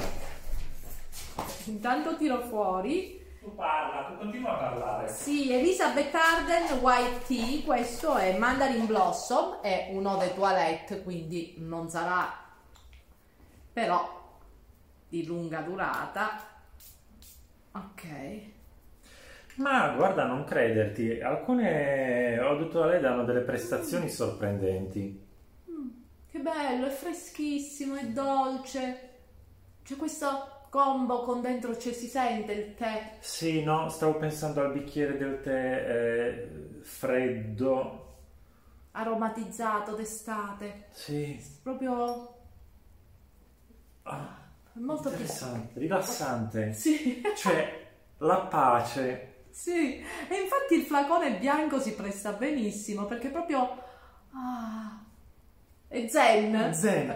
Intanto 1.68 2.18
tiro 2.18 2.42
fuori. 2.42 3.24
Tu 3.48 3.56
parla, 3.56 4.04
tu 4.10 4.18
continua 4.18 4.52
a 4.52 4.56
parlare. 4.56 5.08
Sì, 5.08 5.54
Elizabeth 5.54 6.14
Arden 6.14 6.80
White 6.82 7.26
Tea, 7.26 7.64
questo 7.64 8.18
è 8.18 8.38
Mandarin 8.38 8.86
Blossom, 8.86 9.62
è 9.62 9.88
un 9.94 10.06
eau 10.06 10.20
de 10.20 10.34
toilette, 10.34 11.02
quindi 11.02 11.54
non 11.60 11.90
sarà 11.90 12.30
però 13.72 14.36
di 15.08 15.26
lunga 15.26 15.62
durata. 15.62 16.42
Ok. 17.72 18.06
Ma 19.56 19.94
guarda, 19.96 20.26
non 20.26 20.44
crederti, 20.44 21.22
alcune 21.22 22.34
Eau 22.34 22.58
de 22.58 22.68
Toilette 22.68 23.00
danno 23.00 23.24
delle 23.24 23.44
prestazioni 23.44 24.10
sorprendenti. 24.10 25.26
Che 26.30 26.40
bello, 26.40 26.86
è 26.86 26.90
freschissimo, 26.90 27.96
è 27.96 28.08
dolce. 28.08 29.10
C'è 29.86 29.96
questo 29.96 30.57
combo 30.78 31.24
con 31.24 31.42
dentro, 31.42 31.76
c'è, 31.76 31.92
si 31.92 32.08
sente 32.08 32.52
il 32.52 32.76
tè. 32.76 33.18
Sì, 33.20 33.64
no, 33.64 33.90
stavo 33.90 34.18
pensando 34.18 34.62
al 34.62 34.72
bicchiere 34.74 35.18
del 35.18 35.42
tè 35.42 35.52
eh, 35.90 36.80
freddo. 36.84 38.04
aromatizzato 38.92 39.96
d'estate. 39.96 40.88
Sì, 40.92 41.40
Proprio 41.62 42.36
ah, 44.04 44.38
molto 44.74 45.10
interessante, 45.10 45.80
rilassante. 45.80 46.74
Sì, 46.74 47.22
Cioè, 47.36 47.88
la 48.20 48.40
pace. 48.42 49.46
sì. 49.50 50.00
E 50.30 50.42
infatti 50.42 50.76
il 50.76 50.84
flacone 50.86 51.38
bianco 51.40 51.80
si 51.80 51.94
presta 51.96 52.32
benissimo 52.34 53.06
perché 53.06 53.30
proprio 53.30 53.84
ah, 54.32 55.04
è 55.88 56.08
zen. 56.08 56.74
Zen. 56.74 57.10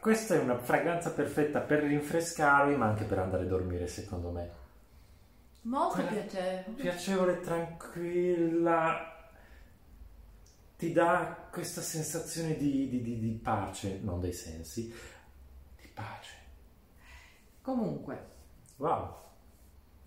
Questa 0.00 0.34
è 0.34 0.38
una 0.38 0.58
fragranza 0.58 1.10
perfetta 1.10 1.60
per 1.60 1.82
rinfrescarvi, 1.82 2.76
ma 2.76 2.86
anche 2.86 3.04
per 3.04 3.18
andare 3.18 3.42
a 3.44 3.46
dormire, 3.46 3.86
secondo 3.88 4.30
me. 4.30 4.50
Molto 5.62 5.94
Quella- 5.94 6.10
piacevole. 6.10 6.74
piacevole, 6.82 7.40
tranquilla, 7.40 9.16
ti 10.76 10.92
dà 10.92 11.48
questa 11.50 11.80
sensazione 11.80 12.56
di, 12.56 12.88
di- 12.88 13.02
di- 13.02 13.18
di 13.18 13.30
pace, 13.42 13.98
non 14.02 14.20
dei 14.20 14.32
sensi, 14.32 14.94
di 15.80 15.88
pace. 15.88 16.34
Comunque, 17.60 18.36
Wow, 18.76 19.16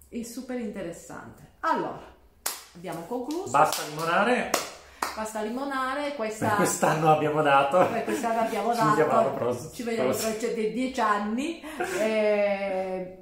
è 0.07 0.23
super 0.23 0.57
interessante. 0.57 1.49
Allora, 1.59 2.01
abbiamo 2.75 3.01
concluso. 3.01 3.51
basta 3.51 3.85
limonare, 3.87 4.49
Basta 5.15 5.41
limonare. 5.41 6.15
Questa 6.15 6.55
quest'anno 6.55 7.11
abbiamo 7.11 7.41
dato. 7.41 7.85
Quest'anno 8.03 8.41
abbiamo 8.41 8.73
Ci 8.73 8.81
vediamo 8.83 9.11
dato, 9.11 9.33
prossimo. 9.33 9.71
ci 9.71 9.83
vediamo 9.83 10.11
tra 10.11 10.29
Prossimo. 10.29 10.53
cioè, 10.53 10.71
dieci 10.71 10.99
anni. 11.01 11.61
Eh, 11.99 13.17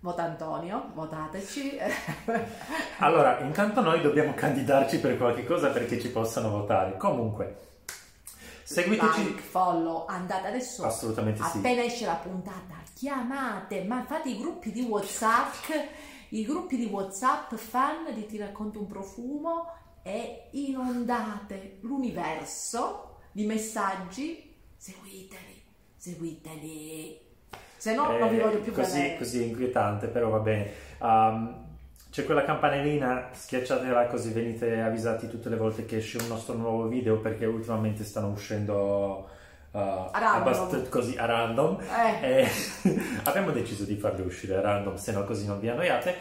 vota 0.00 0.22
Antonio, 0.22 0.90
votateci. 0.94 1.78
Allora, 2.98 3.40
intanto 3.40 3.80
noi 3.80 4.00
dobbiamo 4.00 4.32
candidarci 4.32 5.00
per 5.00 5.16
qualche 5.16 5.44
cosa 5.44 5.68
perché 5.70 6.00
ci 6.00 6.08
possano 6.08 6.50
votare. 6.50 6.96
Comunque, 6.96 7.56
seguiteci. 8.62 9.24
Like, 9.24 9.40
follow, 9.42 10.06
andate 10.06 10.46
adesso. 10.46 10.84
Assolutamente 10.84 11.42
sì. 11.50 11.58
Appena 11.58 11.82
esce 11.82 12.06
la 12.06 12.14
puntata, 12.14 12.76
chiamate, 12.94 13.82
ma 13.82 14.04
fate 14.06 14.30
i 14.30 14.38
gruppi 14.38 14.70
di 14.70 14.82
WhatsApp, 14.82 15.52
i 16.30 16.44
gruppi 16.44 16.76
di 16.76 16.86
WhatsApp 16.86 17.54
fan 17.54 18.14
di 18.14 18.24
Ti 18.24 18.38
racconto 18.38 18.78
un 18.78 18.86
profumo 18.86 19.66
e 20.02 20.48
inondate 20.52 21.78
l'universo 21.82 23.18
di 23.32 23.46
messaggi. 23.46 24.50
Seguiteli, 24.76 25.62
seguiteli. 25.96 27.20
Se 27.76 27.94
no, 27.94 28.16
non 28.16 28.28
vi 28.28 28.36
Eh, 28.36 28.40
voglio 28.40 28.60
più 28.60 28.72
così, 28.72 29.00
vedere. 29.00 29.16
così 29.16 29.40
è 29.42 29.46
inquietante, 29.46 30.08
però 30.08 30.28
va 30.30 30.38
bene. 30.38 30.70
Um, 31.00 31.70
c'è 32.10 32.24
quella 32.24 32.44
campanellina, 32.44 33.30
schiacciatela 33.32 34.06
così 34.06 34.32
venite 34.32 34.80
avvisati 34.80 35.28
tutte 35.28 35.48
le 35.48 35.56
volte 35.56 35.84
che 35.86 35.96
esce 35.96 36.18
un 36.18 36.26
nostro 36.28 36.54
nuovo 36.54 36.86
video 36.86 37.18
perché 37.20 37.46
ultimamente 37.46 38.04
stanno 38.04 38.28
uscendo 38.28 39.28
uh, 39.70 39.78
abbast- 39.78 40.88
così 40.90 41.16
a 41.16 41.24
random. 41.24 41.80
Eh, 41.80 42.42
E 42.42 42.48
abbiamo 43.24 43.50
deciso 43.50 43.84
di 43.84 43.96
farli 43.96 44.22
uscire 44.22 44.56
a 44.56 44.60
random, 44.60 44.94
se 44.96 45.12
no 45.12 45.24
così 45.24 45.46
non 45.46 45.58
vi 45.58 45.68
annoiate. 45.68 46.14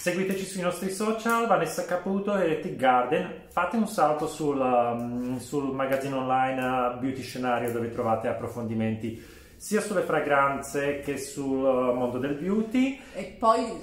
Seguiteci 0.00 0.46
sui 0.46 0.62
nostri 0.62 0.90
social, 0.90 1.46
Vanessa 1.46 1.84
Caputo 1.84 2.34
e 2.34 2.60
Tic 2.60 2.74
Garden. 2.74 3.42
Fate 3.50 3.76
un 3.76 3.86
salto 3.86 4.28
sul, 4.28 4.58
um, 4.58 5.38
sul 5.38 5.74
magazzino 5.74 6.20
online 6.20 6.94
uh, 6.94 6.98
Beauty 6.98 7.20
Scenario 7.20 7.70
dove 7.70 7.90
trovate 7.90 8.26
approfondimenti 8.26 9.22
sia 9.56 9.82
sulle 9.82 10.00
fragranze 10.00 11.00
che 11.00 11.18
sul 11.18 11.62
uh, 11.62 11.92
mondo 11.92 12.16
del 12.16 12.32
beauty. 12.32 12.98
e 13.12 13.36
poi 13.38 13.78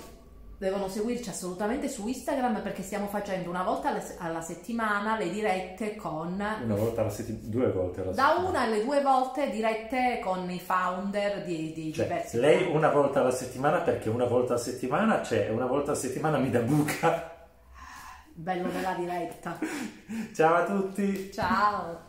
devono 0.59 0.87
seguirci 0.87 1.29
assolutamente 1.29 1.87
su 1.87 2.07
Instagram 2.07 2.61
perché 2.61 2.81
stiamo 2.81 3.07
facendo 3.07 3.49
una 3.49 3.61
volta 3.63 3.89
alla- 4.17 4.41
settimana 4.41 5.15
le 5.17 5.29
dirette 5.29 5.95
con 5.95 6.33
Una 6.33 6.75
volta 6.75 7.01
alla 7.01 7.09
settimana, 7.11 7.47
due 7.47 7.71
volte 7.71 8.01
alla 8.01 8.11
da 8.11 8.23
settimana. 8.27 8.49
una 8.49 8.59
alle 8.61 8.83
due 8.83 9.01
volte 9.01 9.49
dirette 9.51 10.19
con 10.23 10.49
i 10.49 10.59
founder 10.59 11.43
di, 11.43 11.73
di 11.73 11.93
Cioè, 11.93 12.05
diversi 12.07 12.39
lei 12.39 12.57
canali. 12.59 12.75
una 12.75 12.89
volta 12.89 13.19
alla 13.21 13.31
settimana 13.31 13.81
perché 13.81 14.09
una 14.09 14.25
volta 14.25 14.55
a 14.55 14.57
settimana 14.57 15.19
c'è, 15.21 15.47
e 15.47 15.51
una 15.51 15.65
volta 15.67 15.91
a 15.91 15.95
settimana 15.95 16.37
mi 16.37 16.49
dà 16.49 16.59
buca. 16.61 17.47
bello 18.33 18.69
della 18.69 18.93
diretta 18.93 19.57
Ciao 20.33 20.55
a 20.55 20.63
tutti! 20.65 21.31
ciao 21.31 22.06